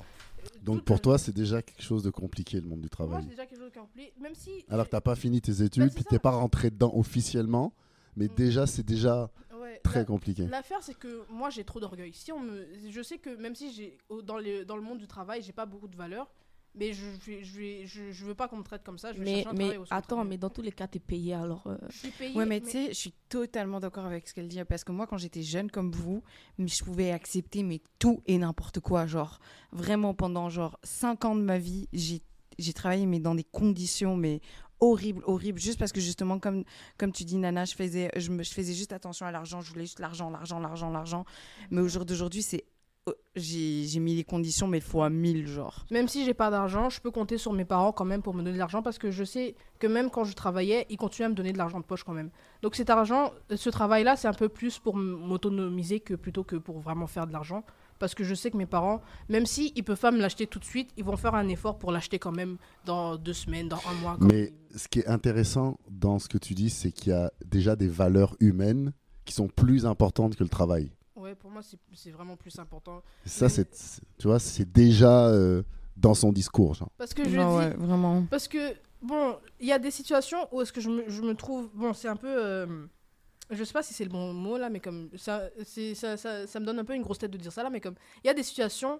Donc 0.62 0.84
pour 0.84 1.01
toi, 1.01 1.18
c'est 1.18 1.34
déjà 1.34 1.62
quelque 1.62 1.82
chose 1.82 2.04
de 2.04 2.10
compliqué, 2.12 2.62
le 2.62 2.68
monde 2.68 2.82
du 2.82 2.89
Pour 2.89 3.01
moi, 3.08 3.20
travail. 3.20 3.24
c'est 3.25 3.30
déjà 3.32 3.46
quelque 3.46 3.74
chose. 3.74 3.88
Même 4.22 4.36
si. 4.36 4.63
Alors 4.70 4.86
que 4.86 4.92
t'as 4.92 5.01
pas 5.01 5.15
fini 5.15 5.42
tes 5.42 5.51
Bah, 5.54 5.63
études, 5.65 5.94
puis 5.94 6.04
t'es 6.04 6.20
pas 6.20 6.30
rentré 6.32 6.70
dedans 6.70 6.94
officiellement, 6.96 7.74
mais 8.15 8.25
Mm. 8.27 8.36
déjà, 8.36 8.68
c'est 8.68 8.84
déjà 8.86 9.30
Ouais, 9.60 9.80
très 9.84 10.00
la- 10.00 10.06
compliqué. 10.06 10.46
L'affaire, 10.48 10.80
c'est 10.82 10.94
que 10.98 11.24
moi, 11.30 11.50
j'ai 11.50 11.63
trop 11.63 11.80
d'orgueil. 11.80 12.13
Si 12.13 12.32
on 12.32 12.39
me, 12.39 12.65
je 12.89 13.01
sais 13.01 13.18
que 13.18 13.36
même 13.36 13.56
si 13.56 13.74
j'ai 13.74 13.98
dans 14.24 14.38
le 14.38 14.63
dans 14.63 14.75
le 14.77 14.84
monde 14.84 15.00
du 15.00 15.08
travail, 15.08 15.42
j'ai 15.42 15.54
pas 15.54 15.65
beaucoup 15.65 15.88
de 15.88 15.96
valeur, 15.98 16.27
mais 16.77 16.94
je 16.94 17.05
je 17.25 17.86
je, 17.86 18.12
je 18.12 18.25
veux 18.25 18.36
pas 18.36 18.48
qu'on 18.48 18.58
me 18.58 18.63
traite 18.63 18.84
comme 18.84 18.98
ça. 18.98 19.13
Je 19.13 19.20
vais 19.20 19.24
Mais, 19.24 19.44
chercher 19.44 19.50
un 19.50 19.53
mais 19.53 19.77
attends, 19.89 20.25
mais 20.25 20.38
dans 20.38 20.50
tous 20.50 20.62
les 20.62 20.72
cas, 20.72 20.88
t'es 20.88 21.00
payé 21.00 21.34
alors. 21.34 21.65
euh, 21.67 21.77
je 21.89 21.98
suis 21.98 22.12
payée. 22.12 22.36
Ouais, 22.36 22.46
mais 22.46 22.62
tu 22.62 22.70
sais, 22.72 22.88
je 22.89 22.94
suis 22.94 23.13
totalement 23.29 23.79
d'accord 23.79 24.05
avec 24.05 24.27
ce 24.27 24.34
qu'elle 24.34 24.48
dit. 24.48 24.63
Parce 24.65 24.84
que 24.84 24.91
moi, 24.91 25.08
quand 25.08 25.17
j'étais 25.17 25.41
jeune 25.41 25.72
comme 25.72 25.91
vous, 25.91 26.24
mais 26.58 26.67
je 26.67 26.84
pouvais 26.84 27.12
accepter 27.12 27.63
mais 27.63 27.82
tout 28.00 28.22
et 28.27 28.38
n'importe 28.38 28.79
quoi. 28.79 29.05
Genre, 29.08 29.39
vraiment, 29.72 30.13
pendant 30.13 30.50
genre 30.50 30.79
5 30.84 31.25
ans 31.25 31.36
de 31.36 31.41
ma 31.41 31.58
vie, 31.58 31.88
j'ai 31.94 32.22
j'ai 32.58 32.72
travaillé 32.74 33.05
mais 33.05 33.20
dans 33.20 33.36
des 33.36 33.44
conditions 33.44 34.15
mais 34.15 34.39
horribles, 34.79 35.24
horribles. 35.25 35.60
Juste 35.60 35.79
parce 35.79 35.91
que 35.91 36.00
justement, 36.01 36.39
comme, 36.39 36.63
comme 36.98 37.12
tu 37.12 37.24
dis, 37.25 37.38
Nana, 37.38 37.65
je 37.65 37.74
faisais, 37.75 38.10
je, 38.15 38.29
me, 38.32 38.44
je 38.44 38.51
faisais 38.53 38.74
juste 38.74 38.94
attention 38.94 39.25
à 39.25 39.32
l'argent. 39.32 39.62
Je 39.62 39.70
voulais 39.72 39.86
juste 39.86 40.00
l'argent, 40.00 40.29
l'argent, 40.29 40.60
l'argent, 40.60 40.89
l'argent. 40.89 41.25
Mais 41.72 41.82
au 41.82 41.88
jour 41.88 42.05
d'aujourd'hui, 42.05 42.41
c'est... 42.44 42.65
J'ai 43.36 44.00
mis 44.00 44.15
les 44.15 44.24
conditions, 44.24 44.65
mais 44.68 44.80
fois 44.80 45.10
1000, 45.10 45.46
genre. 45.48 45.86
Même 45.92 46.08
si 46.08 46.24
j'ai 46.24 46.34
pas 46.34 46.50
d'argent, 46.50 46.89
je 46.89 47.01
peux 47.01 47.12
compter 47.12 47.38
sur 47.38 47.51
mes 47.51 47.65
parents 47.65 47.92
quand 47.92 48.06
même 48.06 48.22
pour 48.22 48.34
me 48.34 48.39
donner 48.39 48.54
de 48.54 48.58
l'argent 48.60 48.82
parce 48.82 48.98
que 48.98 49.12
je 49.12 49.24
sais 49.25 49.56
que 49.80 49.88
même 49.88 50.10
quand 50.10 50.24
je 50.24 50.34
travaillais, 50.34 50.86
ils 50.89 50.96
continuaient 50.98 51.25
à 51.25 51.30
me 51.30 51.36
donner 51.36 51.51
de 51.51 51.58
l'argent 51.58 51.80
de 51.82 51.86
poche 51.86 52.04
quand 52.06 52.13
même. 52.13 52.30
Donc 52.62 52.75
cet 52.75 52.89
argent, 52.89 53.32
ce 53.54 53.70
travail-là, 53.70 54.15
c'est 54.15 54.30
un 54.30 54.34
peu 54.34 54.48
plus 54.48 54.80
pour 54.80 54.96
m'autonomiser 54.96 56.00
que 56.00 56.13
plutôt 56.13 56.44
que 56.44 56.56
pour 56.56 56.80
vraiment 56.80 57.08
faire 57.08 57.27
de 57.27 57.34
l'argent. 57.34 57.63
Parce 58.00 58.13
que 58.13 58.24
je 58.25 58.36
sais 58.36 58.51
que 58.51 58.58
mes 58.58 58.65
parents, 58.65 59.01
même 59.30 59.46
si 59.46 59.72
ils 59.75 59.84
peuvent 59.84 60.00
pas 60.00 60.12
me 60.12 60.20
l'acheter 60.20 60.48
tout 60.48 60.60
de 60.60 60.65
suite, 60.65 60.89
ils 60.98 61.04
vont 61.04 61.15
faire 61.15 61.34
un 61.36 61.48
effort 61.48 61.77
pour 61.77 61.92
l'acheter 61.92 62.20
quand 62.20 62.32
même 62.34 62.58
dans 62.86 63.15
deux 63.15 63.32
semaines, 63.34 63.70
dans 63.70 63.80
un 63.89 63.94
mois. 64.01 64.18
Mais 64.20 64.54
ils- 64.72 64.80
ce 64.80 64.88
qui 64.89 65.00
est 65.00 65.08
intéressant 65.08 65.77
dans 65.89 66.20
ce 66.20 66.27
que 66.27 66.38
tu 66.38 66.54
dis, 66.54 66.70
c'est 66.70 66.92
qu'il 66.92 67.10
y 67.12 67.15
a 67.15 67.32
déjà 67.46 67.75
des 67.77 67.88
valeurs 67.88 68.36
humaines 68.42 68.92
qui 69.24 69.34
sont 69.34 69.48
plus 69.48 69.86
importantes 69.86 70.36
que 70.36 70.44
le 70.44 70.50
travail. 70.50 70.92
Ouais, 71.36 71.39
pour 71.42 71.51
moi, 71.51 71.62
c'est 71.62 71.77
c'est 71.94 72.12
vraiment 72.12 72.36
plus 72.38 72.58
important. 72.60 73.04
Ça, 73.25 73.50
c'est, 73.50 73.70
tu 74.18 74.27
vois, 74.27 74.39
c'est 74.39 74.72
déjà 74.72 75.27
euh, 75.27 75.63
dans 75.98 76.13
son 76.13 76.32
discours. 76.32 76.74
genre. 76.74 76.89
Parce 76.98 77.13
que 77.13 77.27
je 77.27 77.36
Non, 77.36 77.50
dis, 77.50 77.56
ouais, 77.65 77.74
vraiment. 77.77 78.24
Parce 78.30 78.48
que, 78.48 78.74
bon, 79.01 79.38
il 79.60 79.68
y 79.68 79.72
a 79.72 79.80
des 79.80 79.92
situations 79.92 80.48
où 80.51 80.62
est-ce 80.62 80.72
que 80.74 80.82
je 80.82 80.89
me, 80.89 81.10
je 81.10 81.22
me 81.22 81.34
trouve... 81.36 81.70
Bon, 81.74 81.94
c'est 81.94 82.08
un 82.08 82.15
peu... 82.15 82.27
euh, 82.30 82.86
je 83.51 83.63
sais 83.63 83.74
pas 83.74 83.84
si 83.84 83.94
c'est 83.94 84.06
le 84.06 84.10
bon 84.10 84.34
mot, 84.34 84.58
là, 84.58 84.70
mais 84.70 84.80
comme... 84.80 85.10
Ça, 85.18 85.44
c'est- 85.63 85.94
ça, 85.96 86.18
ça, 86.18 86.48
ça 86.48 86.60
me 86.60 86.65
donne 86.65 86.80
un 86.80 86.86
peu 86.86 86.96
une 86.96 87.04
grosse 87.04 87.20
tête 87.20 87.32
de 87.32 87.38
dire 87.38 87.51
ça, 87.51 87.63
là, 87.63 87.70
mais 87.70 87.82
comme... 87.82 87.96
Il 88.24 88.27
y 88.27 88.30
a 88.30 88.34
des 88.34 88.44
situations 88.44 89.00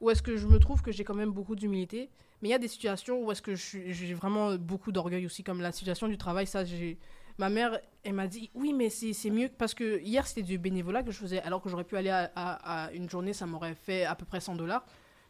où 0.00 0.10
est-ce 0.10 0.22
que 0.22 0.36
je 0.36 0.46
me 0.46 0.58
trouve 0.58 0.82
que 0.82 0.92
j'ai 0.92 1.04
quand 1.04 1.14
même 1.14 1.30
beaucoup 1.32 1.56
d'humilité, 1.56 2.10
mais 2.42 2.48
il 2.48 2.52
y 2.52 2.54
a 2.54 2.58
des 2.58 2.68
situations 2.68 3.24
où 3.24 3.32
est-ce 3.32 3.40
que 3.42 3.54
j'ai 3.54 4.12
vraiment 4.14 4.56
beaucoup 4.56 4.92
d'orgueil 4.92 5.24
aussi, 5.24 5.42
comme 5.42 5.60
la 5.60 5.72
situation 5.72 6.08
du 6.08 6.18
travail, 6.18 6.46
ça, 6.46 6.64
j'ai... 6.64 6.98
Ma 7.38 7.50
mère, 7.50 7.78
elle 8.02 8.14
m'a 8.14 8.26
dit, 8.26 8.50
oui, 8.54 8.72
mais 8.72 8.88
c'est 8.88 9.30
mieux, 9.30 9.48
parce 9.48 9.74
que 9.74 10.00
hier, 10.00 10.26
c'était 10.26 10.42
du 10.42 10.58
bénévolat 10.58 11.02
que 11.02 11.10
je 11.10 11.18
faisais, 11.18 11.42
alors 11.42 11.60
que 11.60 11.68
j'aurais 11.68 11.84
pu 11.84 11.96
aller 11.96 12.10
à, 12.10 12.90
une 12.94 13.10
journée, 13.10 13.32
ça 13.32 13.46
m'aurait 13.46 13.74
fait 13.74 14.04
à 14.04 14.14
peu 14.14 14.24
près 14.24 14.40
100 14.40 14.56
dollars. 14.56 14.84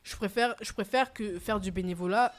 Je 0.04 0.14
préfère, 0.14 0.54
je 0.60 0.72
préfère 0.72 1.12
que 1.12 1.38
faire 1.38 1.58
du 1.58 1.72
bénévolat 1.72 2.32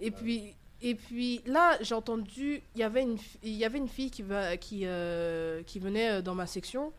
et 0.00 0.10
puis, 0.10 0.54
et 0.80 0.94
puis 0.94 1.40
là, 1.46 1.78
j'ai 1.80 1.94
entendu, 1.94 2.62
il 2.74 2.80
y 2.80 2.82
avait 2.82 3.02
une, 3.02 3.88
fille 3.88 4.10
qui, 4.10 4.22
va, 4.22 4.56
qui, 4.56 4.82
euh, 4.84 5.62
qui 5.62 5.78
venait 5.78 6.10
euh, 6.10 6.22
dans 6.22 6.34
ma 6.34 6.46
section. 6.46 6.92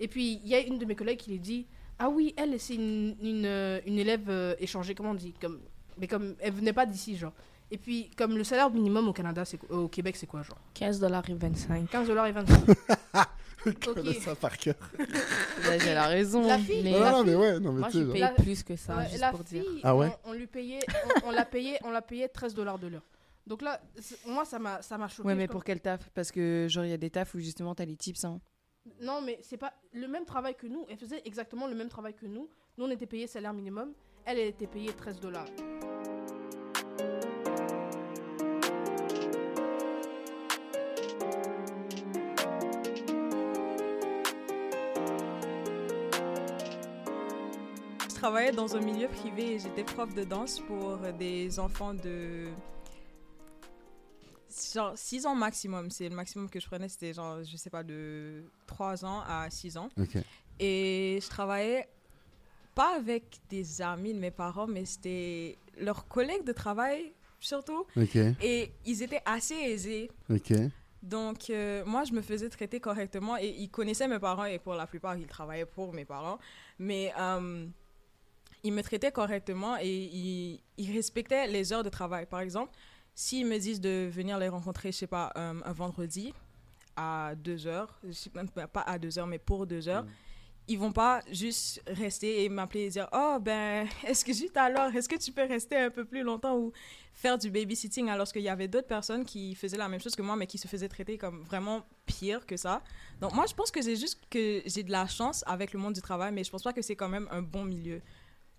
Et 0.00 0.08
puis, 0.08 0.40
il 0.44 0.48
y 0.48 0.54
a 0.54 0.60
une 0.60 0.78
de 0.78 0.84
mes 0.84 0.94
collègues 0.94 1.18
qui 1.18 1.30
lui 1.30 1.38
dit 1.38 1.66
Ah 1.98 2.08
oui, 2.08 2.34
elle, 2.36 2.58
c'est 2.58 2.74
une, 2.74 3.16
une, 3.22 3.46
euh, 3.46 3.80
élève 3.86 4.56
échangée, 4.58 4.94
comment 4.94 5.10
on 5.10 5.14
dit 5.14 5.34
comme, 5.40 5.60
Mais 5.98 6.08
comme 6.08 6.34
elle 6.40 6.52
venait 6.52 6.72
pas 6.72 6.86
d'ici, 6.86 7.16
genre. 7.16 7.32
Et 7.74 7.78
puis, 7.78 8.10
comme 8.18 8.36
le 8.36 8.44
salaire 8.44 8.68
minimum 8.70 9.08
au 9.08 9.12
Canada, 9.14 9.44
c'est 9.46 9.58
au 9.70 9.88
Québec, 9.88 10.14
c'est 10.16 10.26
quoi, 10.26 10.42
genre? 10.42 10.58
15 10.74 11.00
dollars 11.00 11.28
et 11.30 11.34
25. 11.34 11.88
15 11.88 12.06
dollars 12.06 12.26
et 12.26 12.32
25. 12.32 12.66
Je 13.64 13.70
Ok. 13.70 13.94
connais 13.94 14.12
ça 14.14 14.34
par 14.34 14.58
cœur. 14.58 14.74
Là, 14.98 15.78
j'ai 15.78 15.94
la 15.94 16.06
raison. 16.06 16.46
La 16.46 16.58
fille, 16.58 16.82
Mais 16.84 16.90
Non, 16.92 17.00
la 17.00 17.10
non, 17.12 17.16
fille- 17.22 17.26
mais 17.30 17.36
ouais, 17.36 17.60
non, 17.60 17.72
mais 17.72 17.78
Moi, 17.80 17.88
tu 17.90 17.98
sais, 18.04 18.06
j'ai 18.12 18.18
genre- 18.18 18.34
plus 18.34 18.62
que 18.62 18.76
ça, 18.76 18.96
Ouais, 18.98 19.08
juste 19.08 19.20
la 19.20 19.30
pour 19.30 19.42
dire. 19.44 19.64
Ah 19.82 19.96
ouais? 19.96 20.14
on, 20.24 20.30
on 20.30 20.32
lui 20.34 20.46
payait, 20.46 20.80
on, 21.24 21.28
on 21.28 21.30
l'a 21.30 21.46
payé, 21.46 21.78
on 21.82 21.90
l'a 21.90 22.02
payé 22.02 22.28
13 22.28 22.52
dollars 22.54 22.78
de 22.78 22.88
l'heure. 22.88 23.06
Donc 23.46 23.62
là, 23.62 23.80
moi, 24.26 24.44
ça 24.44 24.58
m'a, 24.58 24.82
ça 24.82 24.98
m'a 24.98 25.08
choqué. 25.08 25.26
Ouais, 25.26 25.34
mais 25.34 25.48
pour 25.48 25.64
quel 25.64 25.80
taf? 25.80 26.10
Parce 26.10 26.30
que, 26.30 26.66
genre, 26.68 26.84
il 26.84 26.90
y 26.90 26.94
a 26.94 26.98
des 26.98 27.08
tafs 27.10 27.34
où 27.34 27.38
justement, 27.38 27.74
t'as 27.74 27.86
les 27.86 27.96
tips, 27.96 28.24
hein. 28.24 28.38
Non, 29.00 29.22
mais 29.22 29.38
c'est 29.42 29.56
pas 29.56 29.72
le 29.94 30.06
même 30.08 30.24
travail 30.26 30.54
que 30.56 30.66
nous. 30.66 30.84
Elle 30.90 30.98
faisait 30.98 31.22
exactement 31.24 31.66
le 31.68 31.74
même 31.74 31.88
travail 31.88 32.12
que 32.14 32.26
nous. 32.26 32.50
Nous, 32.76 32.84
on 32.84 32.90
était 32.90 33.06
payé 33.06 33.26
salaire 33.26 33.54
minimum. 33.54 33.92
Elle, 34.26 34.38
elle 34.38 34.48
était 34.48 34.66
payée 34.66 34.92
13 34.92 35.20
dollars. 35.20 35.46
Travaillais 48.22 48.52
dans 48.52 48.76
un 48.76 48.80
milieu 48.80 49.08
privé 49.08 49.54
et 49.54 49.58
j'étais 49.58 49.82
prof 49.82 50.14
de 50.14 50.22
danse 50.22 50.60
pour 50.60 50.96
des 51.18 51.58
enfants 51.58 51.92
de 51.92 52.46
genre 54.72 54.92
6 54.94 55.26
ans 55.26 55.34
maximum. 55.34 55.90
C'est 55.90 56.08
le 56.08 56.14
maximum 56.14 56.48
que 56.48 56.60
je 56.60 56.66
prenais, 56.68 56.88
c'était 56.88 57.12
genre, 57.14 57.42
je 57.42 57.56
sais 57.56 57.68
pas, 57.68 57.82
de 57.82 58.44
3 58.68 59.04
ans 59.04 59.24
à 59.26 59.50
6 59.50 59.76
ans. 59.76 59.88
Et 60.60 61.18
je 61.20 61.28
travaillais 61.28 61.88
pas 62.76 62.94
avec 62.94 63.40
des 63.50 63.82
amis 63.82 64.14
de 64.14 64.20
mes 64.20 64.30
parents, 64.30 64.68
mais 64.68 64.84
c'était 64.84 65.58
leurs 65.80 66.06
collègues 66.06 66.44
de 66.44 66.52
travail 66.52 67.12
surtout. 67.40 67.86
Et 68.40 68.70
ils 68.86 69.02
étaient 69.02 69.22
assez 69.24 69.56
aisés. 69.56 70.12
Donc, 71.02 71.50
euh, 71.50 71.84
moi, 71.84 72.04
je 72.04 72.12
me 72.12 72.22
faisais 72.22 72.48
traiter 72.48 72.78
correctement 72.78 73.36
et 73.36 73.48
ils 73.48 73.68
connaissaient 73.68 74.06
mes 74.06 74.20
parents 74.20 74.44
et 74.44 74.60
pour 74.60 74.74
la 74.74 74.86
plupart, 74.86 75.16
ils 75.16 75.26
travaillaient 75.26 75.66
pour 75.66 75.92
mes 75.92 76.04
parents. 76.04 76.38
Mais 76.78 77.12
euh, 77.18 77.66
ils 78.62 78.72
me 78.72 78.82
traitaient 78.82 79.12
correctement 79.12 79.76
et 79.80 79.88
ils, 79.88 80.62
ils 80.78 80.92
respectaient 80.92 81.46
les 81.46 81.72
heures 81.72 81.82
de 81.82 81.88
travail. 81.88 82.26
Par 82.26 82.40
exemple, 82.40 82.72
s'ils 83.14 83.46
me 83.46 83.58
disent 83.58 83.80
de 83.80 84.08
venir 84.10 84.38
les 84.38 84.48
rencontrer, 84.48 84.92
je 84.92 84.98
sais 84.98 85.06
pas, 85.06 85.32
euh, 85.36 85.54
un 85.64 85.72
vendredi 85.72 86.32
à 86.96 87.34
2 87.36 87.66
heures, 87.66 87.98
je 88.04 88.12
sais 88.12 88.30
même 88.34 88.48
pas 88.48 88.82
à 88.82 88.98
2 88.98 89.18
heures, 89.18 89.26
mais 89.26 89.38
pour 89.38 89.66
2 89.66 89.88
heures, 89.88 90.06
ils 90.68 90.78
vont 90.78 90.92
pas 90.92 91.20
juste 91.30 91.82
rester 91.86 92.44
et 92.44 92.48
m'appeler 92.48 92.84
et 92.84 92.90
dire 92.90 93.08
Oh, 93.12 93.38
ben, 93.40 93.86
est-ce 94.06 94.24
que 94.24 94.32
juste 94.32 94.56
alors, 94.56 94.94
est-ce 94.94 95.08
que 95.08 95.16
tu 95.16 95.32
peux 95.32 95.46
rester 95.46 95.76
un 95.76 95.90
peu 95.90 96.04
plus 96.04 96.22
longtemps 96.22 96.56
ou 96.56 96.72
faire 97.12 97.36
du 97.36 97.50
babysitting 97.50 98.08
alors 98.08 98.28
qu'il 98.28 98.42
y 98.42 98.48
avait 98.48 98.68
d'autres 98.68 98.86
personnes 98.86 99.24
qui 99.24 99.54
faisaient 99.54 99.76
la 99.76 99.88
même 99.88 100.00
chose 100.00 100.14
que 100.14 100.22
moi 100.22 100.36
mais 100.36 100.46
qui 100.46 100.58
se 100.58 100.68
faisaient 100.68 100.88
traiter 100.88 101.18
comme 101.18 101.42
vraiment 101.42 101.84
pire 102.06 102.46
que 102.46 102.56
ça. 102.56 102.82
Donc 103.20 103.34
moi 103.34 103.44
je 103.46 103.54
pense 103.54 103.70
que 103.70 103.82
c'est 103.82 103.96
juste 103.96 104.20
que 104.30 104.62
j'ai 104.64 104.82
de 104.82 104.90
la 104.92 105.06
chance 105.06 105.44
avec 105.46 105.72
le 105.72 105.80
monde 105.80 105.94
du 105.94 106.00
travail 106.00 106.32
mais 106.32 106.44
je 106.44 106.50
pense 106.50 106.62
pas 106.62 106.72
que 106.72 106.80
c'est 106.80 106.96
quand 106.96 107.08
même 107.08 107.28
un 107.30 107.42
bon 107.42 107.64
milieu 107.64 108.00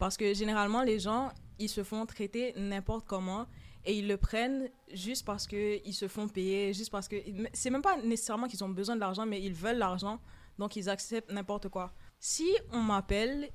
parce 0.04 0.18
que 0.18 0.34
généralement 0.34 0.84
les 0.84 1.00
gens 1.00 1.32
ils 1.60 1.70
se 1.70 1.82
font 1.82 2.06
traiter 2.06 2.54
n'importe 2.58 3.06
comment 3.08 3.46
et 3.86 3.98
ils 3.98 4.06
le 4.06 4.18
prennent 4.18 4.68
juste 4.92 5.26
parce 5.26 5.48
que 5.48 5.80
ils 5.88 5.94
se 5.94 6.10
font 6.10 6.28
payer 6.28 6.74
juste 6.74 6.92
parce 6.92 7.08
que 7.08 7.16
c'est 7.54 7.70
même 7.70 7.82
pas 7.82 7.96
nécessairement 8.02 8.50
qu'ils 8.50 8.62
ont 8.66 8.74
besoin 8.82 8.96
de 8.96 9.00
l'argent 9.00 9.26
mais 9.26 9.42
ils 9.42 9.54
veulent 9.54 9.78
l'argent 9.78 10.20
donc 10.60 10.76
ils 10.76 10.90
acceptent 10.90 11.32
n'importe 11.32 11.70
quoi. 11.70 11.94
Si 12.20 12.50
on 12.74 12.82
m'appelle 12.82 13.50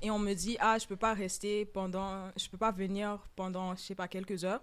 et 0.00 0.12
on 0.12 0.20
me 0.20 0.34
dit 0.34 0.56
ah 0.60 0.78
je 0.78 0.86
peux 0.86 1.00
pas 1.08 1.14
rester 1.14 1.64
pendant 1.64 2.30
je 2.36 2.48
peux 2.48 2.58
pas 2.58 2.70
venir 2.70 3.18
pendant 3.34 3.74
je 3.74 3.80
sais 3.80 3.96
pas 3.96 4.06
quelques 4.06 4.44
heures 4.44 4.62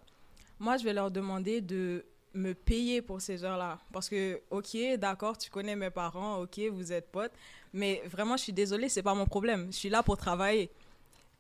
moi 0.58 0.78
je 0.78 0.86
vais 0.86 0.94
leur 0.94 1.12
demander 1.12 1.60
de 1.60 2.06
me 2.34 2.54
payer 2.54 3.02
pour 3.02 3.20
ces 3.20 3.44
heures 3.44 3.58
là 3.58 3.78
parce 3.92 4.08
que 4.08 4.42
ok 4.52 4.98
d'accord 4.98 5.38
tu 5.38 5.50
connais 5.50 5.76
mes 5.76 5.90
parents 5.90 6.38
ok 6.38 6.62
vous 6.72 6.94
êtes 6.94 7.12
potes 7.12 7.34
Mais 7.76 8.02
vraiment, 8.06 8.38
je 8.38 8.44
suis 8.44 8.54
désolée, 8.54 8.88
c'est 8.88 9.04
pas 9.04 9.14
mon 9.14 9.26
problème. 9.26 9.68
Je 9.70 9.76
suis 9.76 9.90
là 9.90 10.02
pour 10.02 10.16
travailler. 10.16 10.72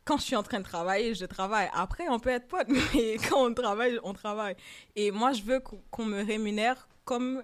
Quand 0.06 0.18
je 0.18 0.24
suis 0.24 0.36
en 0.36 0.44
train 0.44 0.60
de 0.60 0.64
travailler, 0.66 1.16
je 1.16 1.26
travaille. 1.26 1.70
Après, 1.74 2.08
on 2.10 2.20
peut 2.20 2.30
être 2.30 2.48
potes, 2.48 2.68
mais 2.94 3.18
quand 3.28 3.44
on 3.46 3.54
travaille, 3.54 4.00
on 4.04 4.14
travaille. 4.14 4.56
Et 4.96 5.12
moi, 5.12 5.34
je 5.34 5.42
veux 5.42 5.60
qu'on 5.60 6.06
me 6.06 6.24
rémunère 6.24 6.88
comme. 7.04 7.44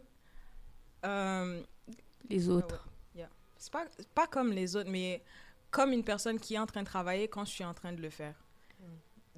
euh, 1.06 1.62
Les 2.30 2.50
autres. 2.50 2.88
c'est 3.58 3.72
pas, 3.72 3.86
pas 4.15 4.27
comme 4.27 4.51
les 4.51 4.75
autres, 4.75 4.89
mais 4.89 5.24
comme 5.70 5.91
une 5.94 6.03
personne 6.03 6.39
qui 6.39 6.56
est 6.56 6.60
en 6.60 6.65
train 6.65 6.82
de 6.82 6.88
travailler 6.88 7.27
quand 7.27 7.46
je 7.46 7.51
suis 7.51 7.63
en 7.65 7.74
train 7.74 7.94
de 7.94 8.01
le 8.01 8.10
faire. 8.10 8.36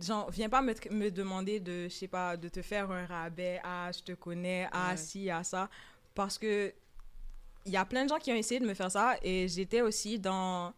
Genre, 0.02 0.32
viens 0.32 0.50
pas 0.50 0.62
me, 0.64 0.74
me 0.92 1.10
demander 1.12 1.60
de, 1.60 1.84
je 1.84 1.94
sais 1.94 2.08
pas, 2.08 2.36
de 2.36 2.50
te 2.50 2.62
faire 2.64 2.90
un 2.90 3.06
rabais, 3.06 3.62
ah, 3.64 3.92
je 3.96 4.02
te 4.02 4.14
connais, 4.14 4.68
ah, 4.72 4.92
Ouais. 4.92 4.98
si, 4.98 5.30
ah, 5.30 5.44
ça. 5.44 5.70
Parce 6.16 6.38
que 6.40 6.74
il 7.66 7.72
y 7.72 7.78
a 7.78 7.86
plein 7.86 8.04
de 8.04 8.10
gens 8.10 8.18
qui 8.18 8.32
ont 8.32 8.36
essayé 8.36 8.60
de 8.60 8.66
me 8.66 8.74
faire 8.74 8.92
ça 8.92 9.16
et 9.22 9.48
j'étais 9.48 9.82
aussi 9.82 10.20
dans. 10.20 10.74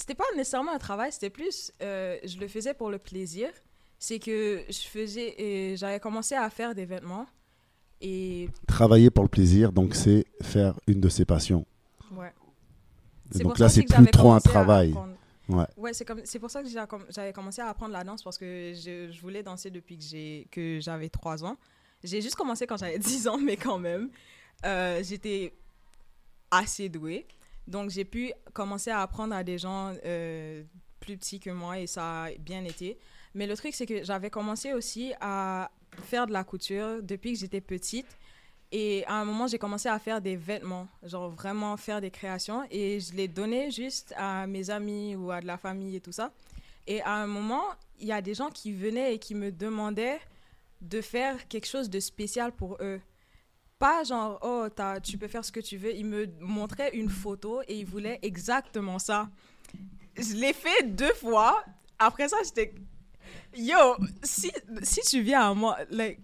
C'était 0.00 0.14
pas 0.14 0.24
nécessairement 0.34 0.72
un 0.72 0.78
travail, 0.78 1.12
c'était 1.12 1.28
plus. 1.28 1.72
euh, 1.82 2.16
je 2.24 2.38
le 2.38 2.48
faisais 2.48 2.72
pour 2.72 2.88
le 2.88 2.98
plaisir. 2.98 3.50
C'est 3.98 4.18
que 4.18 4.62
je 4.66 4.88
faisais. 4.88 5.76
J'avais 5.76 6.00
commencé 6.00 6.34
à 6.34 6.48
faire 6.48 6.74
des 6.74 6.86
vêtements 6.86 7.26
et. 8.00 8.48
Travailler 8.66 9.10
pour 9.10 9.24
le 9.24 9.28
plaisir, 9.28 9.72
donc 9.72 9.94
c'est 9.94 10.24
faire 10.40 10.80
une 10.86 11.00
de 11.02 11.10
ses 11.10 11.26
passions. 11.26 11.66
Ouais. 12.12 12.32
Donc 13.34 13.58
là, 13.58 13.68
c'est 13.68 13.82
plus 13.82 14.06
trop 14.06 14.32
un 14.32 14.40
travail. 14.40 14.94
Ouais. 15.48 15.66
Ouais, 15.76 15.92
c'est 15.92 16.06
comme 16.06 16.22
c'est 16.24 16.38
pour 16.38 16.50
ça 16.50 16.62
que 16.62 16.68
j'avais 17.10 17.32
commencé 17.34 17.60
à 17.60 17.66
apprendre 17.68 17.92
la 17.92 18.02
danse 18.02 18.22
parce 18.22 18.38
que 18.38 18.72
je, 18.74 19.10
je 19.12 19.20
voulais 19.20 19.42
danser 19.42 19.70
depuis 19.70 19.98
que 19.98 20.04
j'ai 20.04 20.46
que 20.50 20.78
j'avais 20.80 21.10
3 21.10 21.44
ans. 21.44 21.56
J'ai 22.02 22.22
juste 22.22 22.36
commencé 22.36 22.66
quand 22.66 22.78
j'avais 22.78 22.98
10 23.12 23.28
ans, 23.28 23.36
mais 23.36 23.58
quand 23.58 23.78
même, 23.78 24.08
euh, 24.64 25.02
j'étais 25.02 25.52
assez 26.50 26.88
douée. 26.88 27.26
Donc 27.66 27.90
j'ai 27.90 28.04
pu 28.04 28.32
commencer 28.52 28.90
à 28.90 29.00
apprendre 29.00 29.34
à 29.34 29.44
des 29.44 29.58
gens 29.58 29.94
euh, 30.04 30.62
plus 30.98 31.16
petits 31.16 31.40
que 31.40 31.50
moi 31.50 31.78
et 31.78 31.86
ça 31.86 32.24
a 32.24 32.30
bien 32.32 32.64
été. 32.64 32.98
Mais 33.34 33.46
le 33.46 33.56
truc 33.56 33.74
c'est 33.74 33.86
que 33.86 34.02
j'avais 34.02 34.30
commencé 34.30 34.72
aussi 34.72 35.12
à 35.20 35.70
faire 36.02 36.26
de 36.26 36.32
la 36.32 36.44
couture 36.44 37.02
depuis 37.02 37.32
que 37.34 37.38
j'étais 37.38 37.60
petite. 37.60 38.06
Et 38.72 39.04
à 39.06 39.14
un 39.14 39.24
moment, 39.24 39.48
j'ai 39.48 39.58
commencé 39.58 39.88
à 39.88 39.98
faire 39.98 40.20
des 40.20 40.36
vêtements, 40.36 40.86
genre 41.02 41.28
vraiment 41.28 41.76
faire 41.76 42.00
des 42.00 42.10
créations. 42.10 42.64
Et 42.70 43.00
je 43.00 43.14
les 43.14 43.26
donnais 43.26 43.70
juste 43.70 44.14
à 44.16 44.46
mes 44.46 44.70
amis 44.70 45.16
ou 45.16 45.32
à 45.32 45.40
de 45.40 45.46
la 45.46 45.58
famille 45.58 45.96
et 45.96 46.00
tout 46.00 46.12
ça. 46.12 46.32
Et 46.86 47.02
à 47.02 47.14
un 47.14 47.26
moment, 47.26 47.64
il 47.98 48.06
y 48.06 48.12
a 48.12 48.22
des 48.22 48.34
gens 48.34 48.48
qui 48.48 48.72
venaient 48.72 49.14
et 49.14 49.18
qui 49.18 49.34
me 49.34 49.50
demandaient 49.50 50.20
de 50.80 51.00
faire 51.00 51.48
quelque 51.48 51.66
chose 51.66 51.90
de 51.90 52.00
spécial 52.00 52.52
pour 52.52 52.78
eux. 52.80 53.00
Pas 53.80 54.04
genre, 54.04 54.38
oh, 54.42 54.68
tu 55.02 55.16
peux 55.16 55.26
faire 55.26 55.42
ce 55.42 55.50
que 55.50 55.58
tu 55.58 55.78
veux. 55.78 55.94
Ils 55.94 56.04
me 56.04 56.26
montraient 56.38 56.94
une 56.94 57.08
photo 57.08 57.62
et 57.66 57.78
ils 57.78 57.86
voulaient 57.86 58.18
exactement 58.20 58.98
ça. 58.98 59.30
Je 60.16 60.34
l'ai 60.34 60.52
fait 60.52 60.84
deux 60.84 61.14
fois. 61.14 61.64
Après 61.98 62.28
ça, 62.28 62.36
j'étais. 62.44 62.74
Yo, 63.56 63.96
si, 64.22 64.52
si 64.82 65.00
tu 65.00 65.22
viens 65.22 65.50
à 65.50 65.54
moi, 65.54 65.78
like, 65.90 66.20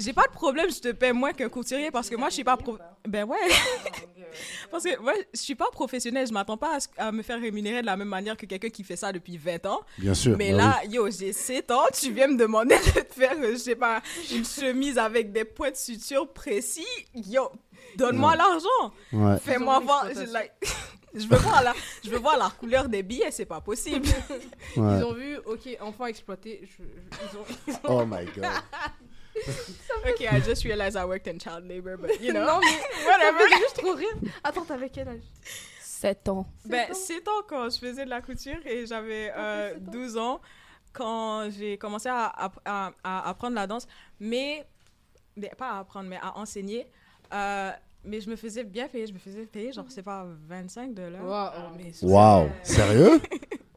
j'ai 0.00 0.12
pas 0.12 0.26
de 0.26 0.32
problème, 0.32 0.70
je 0.70 0.80
te 0.80 0.92
paie 0.92 1.12
moins 1.12 1.32
qu'un 1.32 1.48
couturier 1.48 1.90
parce 1.90 2.08
que 2.08 2.16
moi, 2.16 2.28
je 2.28 2.34
suis 2.34 2.44
pas. 2.44 2.56
pro- 2.56 2.78
Ben 3.06 3.24
ouais. 3.24 3.36
parce 4.70 4.84
que 4.84 4.98
moi, 5.00 5.12
je 5.34 5.38
suis 5.40 5.54
pas 5.54 5.68
professionnelle, 5.72 6.26
je 6.26 6.32
m'attends 6.32 6.56
pas 6.56 6.78
à, 6.96 7.12
me 7.12 7.22
faire 7.22 7.40
rémunérer 7.40 7.80
de 7.80 7.86
la 7.86 7.96
même 7.96 8.08
manière 8.08 8.36
que 8.36 8.46
quelqu'un 8.46 8.68
qui 8.70 8.84
fait 8.84 8.96
ça 8.96 9.12
depuis 9.12 9.36
20 9.36 9.66
ans. 9.66 9.80
Bien 9.98 10.14
sûr. 10.14 10.36
Mais 10.36 10.52
bah 10.52 10.56
là, 10.58 10.80
yo, 10.88 11.10
j'ai 11.10 11.32
7 11.32 11.70
ans, 11.70 11.84
tu 11.92 12.12
viens 12.12 12.28
me 12.28 12.36
demander 12.36 12.76
de 12.94 13.00
te 13.00 13.14
faire, 13.14 13.34
je 13.40 13.56
sais 13.56 13.76
pas, 13.76 14.02
une 14.32 14.44
chemise 14.44 14.98
avec 14.98 15.32
des 15.32 15.44
points 15.44 15.70
de 15.70 15.76
suture 15.76 16.32
précis. 16.32 16.86
Yo, 17.14 17.50
donne-moi 17.96 18.30
Ouais. 18.32 18.36
l'argent. 18.36 18.94
Ouais. 19.12 19.38
Fais-moi 19.38 19.80
voir. 19.80 20.04
Je, 20.04 20.20
l'exploitation. 20.20 20.38
like, 20.38 20.52
je 21.14 21.26
veux 21.26 21.36
voir 21.38 21.62
la, 21.64 21.74
je 22.04 22.10
veux 22.10 22.18
voir 22.18 22.38
la 22.38 22.50
couleur 22.50 22.88
des 22.88 23.02
billets, 23.02 23.30
c'est 23.32 23.46
pas 23.46 23.60
possible. 23.60 24.06
ouais. 24.76 24.98
Ils 24.98 25.04
ont 25.04 25.12
vu, 25.14 25.36
ok, 25.44 25.76
enfant 25.80 26.06
exploité. 26.06 26.60
je- 26.62 26.84
je- 26.84 27.32
ils 27.32 27.36
ont, 27.38 27.44
ils 27.66 27.74
ont- 27.90 28.00
Oh 28.02 28.04
my 28.06 28.24
god. 28.26 28.46
Ok, 30.06 30.20
I 30.20 30.40
just 30.40 30.64
realized 30.64 30.96
I 30.96 31.04
worked 31.04 31.26
in 31.26 31.38
child 31.38 31.64
labor, 31.66 31.96
but 31.96 32.20
you 32.20 32.32
know. 32.32 32.44
Non, 32.44 32.60
mais 32.60 32.66
ça 33.04 33.18
me 33.18 33.24
whatever. 33.24 33.48
fait 33.48 33.58
juste 33.58 33.76
trop 33.76 33.94
rire. 33.94 34.16
Attends, 34.44 34.64
t'avais 34.64 34.88
quel 34.90 35.08
âge? 35.08 35.22
7 35.82 36.28
ans. 36.30 36.46
Ben, 36.64 36.92
7 36.94 37.28
ans? 37.28 37.42
quand 37.48 37.68
je 37.70 37.78
faisais 37.78 38.04
de 38.04 38.10
la 38.10 38.22
couture 38.22 38.58
et 38.66 38.86
j'avais 38.86 39.32
euh, 39.36 39.74
12 39.78 40.16
ans? 40.16 40.40
quand 40.92 41.48
j'ai 41.56 41.78
commencé 41.78 42.08
à, 42.08 42.24
à- 42.26 42.50
à- 42.64 42.92
à 43.04 43.28
apprendre 43.28 43.54
la 43.54 43.66
danse, 43.68 43.86
mais, 44.18 44.66
mais 45.36 45.50
pas 45.56 45.70
à 45.70 45.78
apprendre, 45.80 46.08
mais 46.08 46.18
à 46.20 46.36
enseigner. 46.36 46.84
Euh, 47.32 47.70
mais 48.02 48.20
je 48.20 48.28
me 48.28 48.34
faisais 48.34 48.64
bien 48.64 48.88
payer, 48.88 49.06
je 49.06 49.12
me 49.12 49.18
faisais 49.20 49.46
payer, 49.46 49.72
genre, 49.72 49.84
c'est 49.88 50.02
pas 50.02 50.26
25 50.48 50.92
dollars. 50.94 51.22
Wow. 52.02 52.48
Sérieux? 52.64 53.20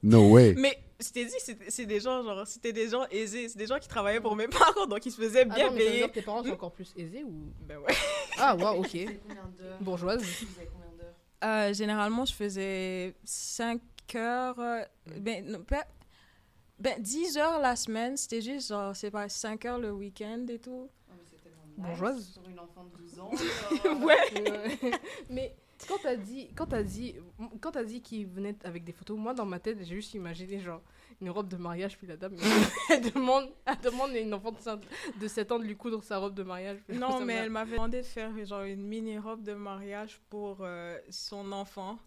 No 0.06 0.32
way. 0.32 0.54
Mais 0.58 0.78
je 1.04 1.12
t'ai 1.12 1.26
dit, 1.26 1.34
c'est 1.70 1.86
des 1.86 2.00
gens, 2.00 2.24
genre, 2.24 2.48
c'était 2.48 2.74
des 2.74 2.88
gens 2.90 3.06
aisés, 3.12 3.50
c'est 3.50 3.58
des 3.58 3.68
gens 3.68 3.80
qui 3.80 3.88
travaillaient 3.88 4.22
pour 4.22 4.36
mes 4.36 4.48
parents, 4.48 4.86
donc 4.90 5.06
ils 5.06 5.12
se 5.12 5.22
faisaient 5.22 5.46
bien 5.46 5.66
Attends, 5.68 5.74
mais 5.76 5.80
ça 5.82 5.86
veut 5.86 5.92
payer. 6.00 6.12
tes 6.12 6.22
parents 6.22 6.44
sont 6.44 6.50
encore 6.54 6.72
plus 6.72 6.94
aisés 6.98 7.24
ou? 7.24 7.52
Ben 7.62 7.78
ouais. 7.78 7.94
Ah, 8.38 8.56
waouh, 8.56 8.80
ok. 8.82 8.98
Bourgeoise. 9.82 10.22
Vous 10.24 10.60
avez 10.60 10.68
combien 10.72 10.88
d'heures? 10.98 11.14
Euh, 11.44 11.74
généralement, 11.74 12.26
je 12.26 12.34
faisais 12.34 13.14
5 13.24 13.80
heures, 14.16 14.60
euh, 14.60 14.84
ben, 15.18 15.46
non, 15.46 15.64
pas- 15.64 15.86
ben, 16.80 17.02
10 17.02 17.38
heures 17.38 17.60
la 17.60 17.76
semaine, 17.76 18.18
c'était 18.18 18.42
juste, 18.42 18.70
genre, 18.70 18.96
c'est 18.96 19.12
pas 19.12 19.30
5 19.30 19.66
heures 19.66 19.80
le 19.80 19.92
week-end 19.92 20.46
et 20.50 20.60
tout. 20.60 20.90
Oh, 20.90 21.14
mais 21.16 21.24
nice 21.24 21.52
Bourgeoise. 21.78 22.40
Pour 22.40 22.50
une 22.50 22.60
enfant 22.60 22.84
de 22.86 22.98
12 22.98 23.20
ans. 23.20 23.32
ouais. 24.06 24.18
Euh, 24.50 24.92
mais 25.30 25.56
quand 25.88 25.98
t'as 26.02 26.16
dit, 26.16 26.50
quand 26.56 26.66
t'as 26.68 26.84
dit, 26.84 27.16
quand 27.62 27.72
t'as 27.72 27.84
dit 27.84 28.02
qu'il 28.02 28.28
venait 28.28 28.56
avec 28.64 28.84
des 28.84 28.92
photos, 28.94 29.18
moi 29.18 29.34
dans 29.34 29.46
ma 29.46 29.60
tête 29.60 29.78
j'ai 29.82 29.96
juste 29.96 30.14
imaginé 30.14 30.60
genre 30.60 30.82
une 31.22 31.30
robe 31.30 31.48
de 31.48 31.58
mariage 31.58 31.98
puis 31.98 32.08
la 32.08 32.18
dame 32.18 32.36
elle 32.90 33.02
demande, 33.14 33.50
elle 33.66 33.78
demande 33.84 34.12
à 34.12 34.20
une 34.20 34.34
enfant 34.34 34.52
de, 34.52 34.58
cin- 34.58 34.80
de 35.20 35.28
7 35.28 35.52
ans 35.52 35.60
de 35.60 35.64
lui 35.66 35.76
coudre 35.76 36.04
sa 36.04 36.18
robe 36.18 36.34
de 36.34 36.44
mariage. 36.44 36.78
Non, 36.90 37.20
mais 37.24 37.34
elle 37.36 37.50
m'avait 37.50 37.72
demandé 37.74 37.98
de 38.02 38.06
faire 38.06 38.32
genre 38.46 38.64
une 38.64 38.84
mini 38.86 39.18
robe 39.18 39.44
de 39.44 39.54
mariage 39.54 40.20
pour 40.30 40.58
euh, 40.62 40.98
son 41.10 41.52
enfant 41.52 41.98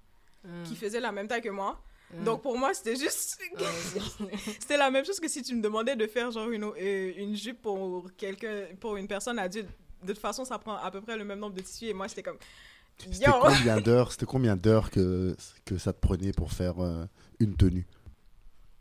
qui 0.65 0.77
faisait 0.77 1.01
la 1.01 1.11
même 1.11 1.27
taille 1.27 1.43
que 1.43 1.49
moi. 1.49 1.83
euh, 2.15 2.23
Donc 2.25 2.43
pour 2.43 2.57
moi, 2.57 2.73
c'était 2.73 2.95
juste. 2.95 3.37
c'était 4.61 4.77
la 4.77 4.91
même 4.91 5.05
chose 5.05 5.19
que 5.19 5.27
si 5.29 5.43
tu 5.43 5.55
me 5.57 5.61
demandais 5.63 5.97
de 5.97 6.07
faire 6.07 6.31
genre 6.31 6.51
une, 6.51 6.65
euh, 6.65 7.13
une 7.17 7.35
jupe 7.35 7.63
pour 7.63 8.11
quelqu'un, 8.17 8.67
pour 8.79 8.97
une 8.97 9.09
personne 9.09 9.39
adulte. 9.41 9.69
De 10.05 10.13
toute 10.13 10.21
façon, 10.23 10.45
ça 10.45 10.59
prend 10.59 10.77
à 10.77 10.91
peu 10.91 11.01
près 11.01 11.17
le 11.17 11.25
même 11.25 11.39
nombre 11.41 11.55
de 11.55 11.63
tissus 11.63 11.87
et 11.87 11.95
moi, 11.95 12.07
j'étais 12.07 12.23
comme. 12.23 12.39
C'était 12.99 13.31
combien 13.41 13.81
d'heures? 13.81 14.13
C'était 14.13 14.27
combien 14.27 14.57
d'heures 14.57 14.91
que, 14.91 15.37
que 15.65 15.79
ça 15.79 15.93
te 15.93 16.01
prenait 16.01 16.33
pour 16.33 16.53
faire 16.53 16.83
euh, 16.83 17.05
une 17.41 17.57
tenue? 17.57 17.87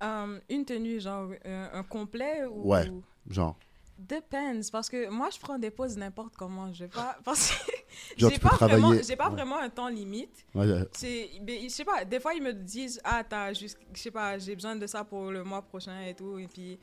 Euh, 0.03 0.39
une 0.49 0.65
tenue, 0.65 0.99
genre 0.99 1.29
euh, 1.45 1.67
un 1.73 1.83
complet 1.83 2.45
ou? 2.45 2.69
Ouais. 2.69 2.91
Genre, 3.29 3.57
Depends, 3.97 4.59
parce 4.73 4.89
que 4.89 5.09
moi, 5.09 5.29
je 5.33 5.39
prends 5.39 5.57
des 5.57 5.71
pauses 5.71 5.95
n'importe 5.95 6.35
comment. 6.35 6.71
Je 6.73 6.83
vais 6.83 6.89
pas. 6.89 7.17
Parce 7.23 7.51
que 7.51 7.71
j'ai 8.17 8.37
pas, 8.39 8.49
vraiment, 8.49 8.77
travailler- 8.89 9.03
j'ai 9.03 9.15
pas 9.15 9.29
Ouais. 9.29 9.35
vraiment 9.35 9.57
un 9.57 9.69
temps 9.69 9.87
limite. 9.87 10.45
ouais, 10.53 10.65
ouais. 10.69 10.83
Mais 11.47 11.61
je 11.63 11.69
sais 11.69 11.85
pas, 11.85 12.03
des 12.03 12.19
fois 12.19 12.33
ils 12.33 12.43
me 12.43 12.51
disent 12.51 12.99
ah 13.05 13.23
t'as 13.23 13.53
juste, 13.53 13.77
je 13.93 14.01
sais 14.01 14.11
pas, 14.11 14.37
j'ai 14.37 14.53
besoin 14.53 14.75
de 14.75 14.85
ça 14.85 15.05
pour 15.05 15.31
le 15.31 15.45
mois 15.45 15.61
prochain 15.61 16.01
et 16.01 16.13
tout 16.13 16.37
et 16.37 16.47
puis, 16.47 16.77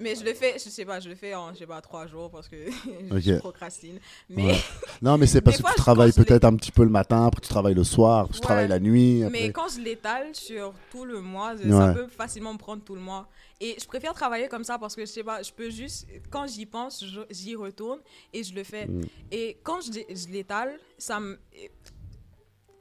mais 0.00 0.14
je 0.14 0.24
le 0.24 0.34
fais, 0.34 0.54
je 0.54 0.68
sais 0.70 0.84
pas, 0.84 1.00
je 1.00 1.08
le 1.08 1.14
fais 1.14 1.34
en 1.34 1.52
je 1.52 1.58
sais 1.58 1.66
pas 1.66 1.80
trois 1.80 2.06
jours 2.06 2.30
parce 2.30 2.48
que 2.48 2.56
je 3.20 3.38
procrastine. 3.38 3.98
Mais 4.28 4.46
Ouais. 4.46 4.56
Non, 5.02 5.18
mais 5.18 5.26
c'est 5.26 5.40
parce 5.42 5.56
que 5.56 5.62
fois, 5.62 5.70
tu 5.72 5.76
je 5.78 5.82
travailles 5.82 6.12
peut-être 6.12 6.44
un 6.44 6.56
petit 6.56 6.72
peu 6.72 6.82
le 6.84 6.90
matin, 6.90 7.26
après 7.26 7.40
tu 7.40 7.48
travailles 7.48 7.74
le 7.74 7.84
soir, 7.84 8.28
tu 8.28 8.34
Ouais. 8.34 8.40
travailles 8.40 8.68
la 8.68 8.80
nuit. 8.80 9.24
mais 9.30 9.50
quand 9.52 9.68
je 9.74 9.80
l'étale 9.80 10.34
sur 10.34 10.72
tout 10.90 11.04
le 11.04 11.20
mois, 11.20 11.54
ça 11.56 11.92
peut 11.94 12.06
facilement 12.08 12.52
me 12.52 12.58
prendre 12.58 12.82
tout 12.82 12.94
le 12.94 13.00
mois. 13.00 13.28
Et 13.60 13.76
je 13.80 13.86
préfère 13.86 14.12
travailler 14.12 14.48
comme 14.48 14.64
ça 14.64 14.76
parce 14.78 14.96
que 14.96 15.02
je 15.02 15.10
sais 15.10 15.22
pas, 15.22 15.42
je 15.42 15.52
peux 15.52 15.70
juste 15.70 16.08
quand 16.30 16.46
j'y 16.48 16.66
pense, 16.66 17.04
je- 17.06 17.20
j'y 17.30 17.54
retourne 17.54 18.00
et 18.32 18.42
je 18.42 18.52
le 18.54 18.64
fais. 18.64 18.86
Mm. 18.86 19.02
Et 19.30 19.58
quand 19.62 19.80
je, 19.82 19.92
je 20.14 20.26
l'étale, 20.32 20.78
ça 20.98 21.20
me 21.20 21.38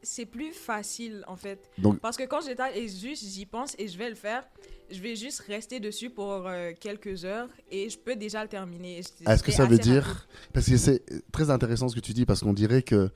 c'est 0.03 0.25
plus 0.25 0.51
facile 0.51 1.23
en 1.27 1.35
fait. 1.35 1.69
Donc- 1.77 1.99
Parce 1.99 2.17
que 2.17 2.23
quand 2.23 2.41
j'étale 2.41 2.75
et 2.75 2.87
juste 2.87 3.23
j'y 3.23 3.45
pense 3.45 3.75
et 3.77 3.87
je 3.87 3.97
vais 3.97 4.09
le 4.09 4.15
faire, 4.15 4.43
je 4.91 4.99
vais 5.01 5.15
juste 5.15 5.41
rester 5.41 5.79
dessus 5.79 6.09
pour 6.09 6.47
euh, 6.47 6.71
quelques 6.79 7.25
heures 7.25 7.49
et 7.69 7.89
je 7.89 7.97
peux 7.97 8.15
déjà 8.15 8.43
le 8.43 8.49
terminer. 8.49 8.99
Est-ce 9.25 9.43
que 9.43 9.51
ça 9.51 9.65
veut 9.65 9.77
dire. 9.77 10.05
rapide. 10.05 10.21
Parce 10.53 10.69
que 10.69 10.77
c'est 10.77 11.03
très 11.31 11.49
intéressant 11.49 11.89
ce 11.89 11.95
que 11.95 12.01
tu 12.01 12.13
dis, 12.13 12.25
parce 12.25 12.41
qu'on 12.41 12.53
dirait 12.53 12.83
que 12.83 13.09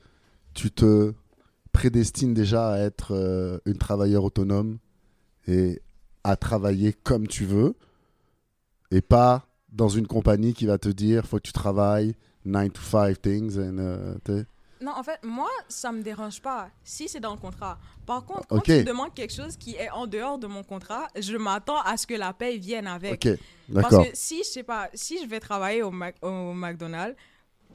tu 0.54 0.70
te 0.70 1.12
prédestines 1.72 2.34
déjà 2.34 2.70
à 2.70 2.78
être 2.78 3.14
euh, 3.14 3.58
une 3.66 3.76
travailleur 3.76 4.24
autonome 4.24 4.78
et 5.46 5.82
à 6.24 6.36
travailler 6.36 6.92
comme 6.92 7.26
tu 7.26 7.44
veux, 7.44 7.74
et 8.90 9.02
pas 9.02 9.46
dans 9.70 9.88
une 9.88 10.06
compagnie 10.06 10.54
qui 10.54 10.66
va 10.66 10.78
te 10.78 10.88
dire 10.88 11.26
faut 11.26 11.36
que 11.36 11.42
tu 11.42 11.52
travailles 11.52 12.14
9 12.46 12.72
to 12.72 12.80
5 12.80 13.20
things. 13.20 13.58
And, 13.58 13.78
euh. 13.78 14.44
Non, 14.86 14.92
en 14.96 15.02
fait, 15.02 15.18
moi, 15.24 15.50
ça 15.68 15.90
me 15.90 16.00
dérange 16.02 16.40
pas 16.40 16.68
si 16.84 17.08
c'est 17.08 17.18
dans 17.20 17.32
le 17.32 17.38
contrat. 17.40 17.76
Par 18.06 18.24
contre, 18.24 18.46
quand 18.46 18.58
Ok. 18.58 18.64
tu 18.66 18.72
me 18.72 18.84
demandes 18.84 19.12
quelque 19.14 19.32
chose 19.34 19.56
qui 19.56 19.74
est 19.74 19.90
en 19.90 20.06
dehors 20.06 20.38
de 20.38 20.46
mon 20.46 20.62
contrat, 20.62 21.08
je 21.18 21.36
m'attends 21.36 21.80
à 21.80 21.96
ce 21.96 22.06
que 22.06 22.14
la 22.14 22.32
paye 22.32 22.58
vienne 22.58 22.86
avec. 22.86 23.28
Parce 23.74 23.96
que 23.96 24.10
si, 24.14 24.38
je 24.38 24.48
sais 24.56 24.62
pas, 24.62 24.88
si 24.94 25.18
je 25.20 25.26
vais 25.28 25.40
travailler 25.40 25.82
au, 25.82 25.90
Mac- 25.90 26.16
au 26.22 26.52
McDonald's, 26.52 27.16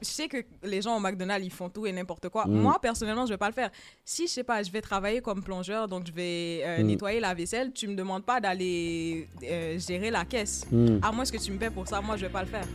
je 0.00 0.06
sais 0.08 0.26
que 0.26 0.38
les 0.64 0.80
gens 0.82 0.96
au 0.96 1.00
McDonald's, 1.00 1.44
ils 1.46 1.52
font 1.52 1.68
tout 1.68 1.86
et 1.86 1.92
n'importe 1.92 2.28
quoi. 2.30 2.46
Mm. 2.46 2.54
Moi, 2.62 2.78
personnellement, 2.80 3.26
je 3.26 3.32
vais 3.34 3.36
pas 3.36 3.48
le 3.48 3.54
faire. 3.54 3.70
Si, 4.04 4.26
je 4.26 4.32
sais 4.32 4.42
pas, 4.42 4.62
je 4.62 4.70
vais 4.72 4.80
travailler 4.80 5.20
comme 5.20 5.42
plongeur, 5.44 5.86
donc 5.86 6.06
je 6.06 6.12
vais 6.12 6.62
euh, 6.64 6.82
Mm. 6.82 6.86
nettoyer 6.86 7.20
la 7.20 7.34
vaisselle, 7.34 7.72
tu 7.72 7.86
me 7.88 7.94
demandes 7.94 8.24
pas 8.24 8.40
d'aller 8.40 9.28
euh, 9.44 9.78
gérer 9.78 10.10
la 10.10 10.24
caisse. 10.24 10.64
Hmm. 10.72 10.98
À 11.02 11.12
moins 11.12 11.24
que 11.24 11.36
tu 11.36 11.52
me 11.52 11.58
paies 11.58 11.70
pour 11.70 11.86
ça, 11.86 12.00
moi, 12.00 12.16
je 12.16 12.22
vais 12.26 12.32
pas 12.32 12.42
le 12.42 12.48
faire. 12.48 12.66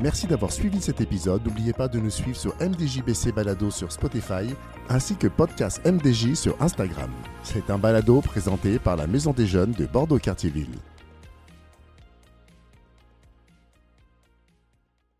Merci 0.00 0.28
d'avoir 0.28 0.52
suivi 0.52 0.80
cet 0.80 1.00
épisode. 1.00 1.44
N'oubliez 1.44 1.72
pas 1.72 1.88
de 1.88 1.98
nous 1.98 2.10
suivre 2.10 2.36
sur 2.36 2.54
MDJBC 2.60 3.32
Balado 3.32 3.70
sur 3.70 3.90
Spotify 3.90 4.54
ainsi 4.88 5.16
que 5.16 5.26
podcast 5.26 5.84
MDJ 5.84 6.34
sur 6.34 6.54
Instagram. 6.60 7.10
C'est 7.42 7.68
un 7.68 7.78
balado 7.78 8.20
présenté 8.20 8.78
par 8.78 8.96
la 8.96 9.08
Maison 9.08 9.32
des 9.32 9.46
Jeunes 9.46 9.72
de 9.72 9.86
Bordeaux-Cartierville. 9.86 10.78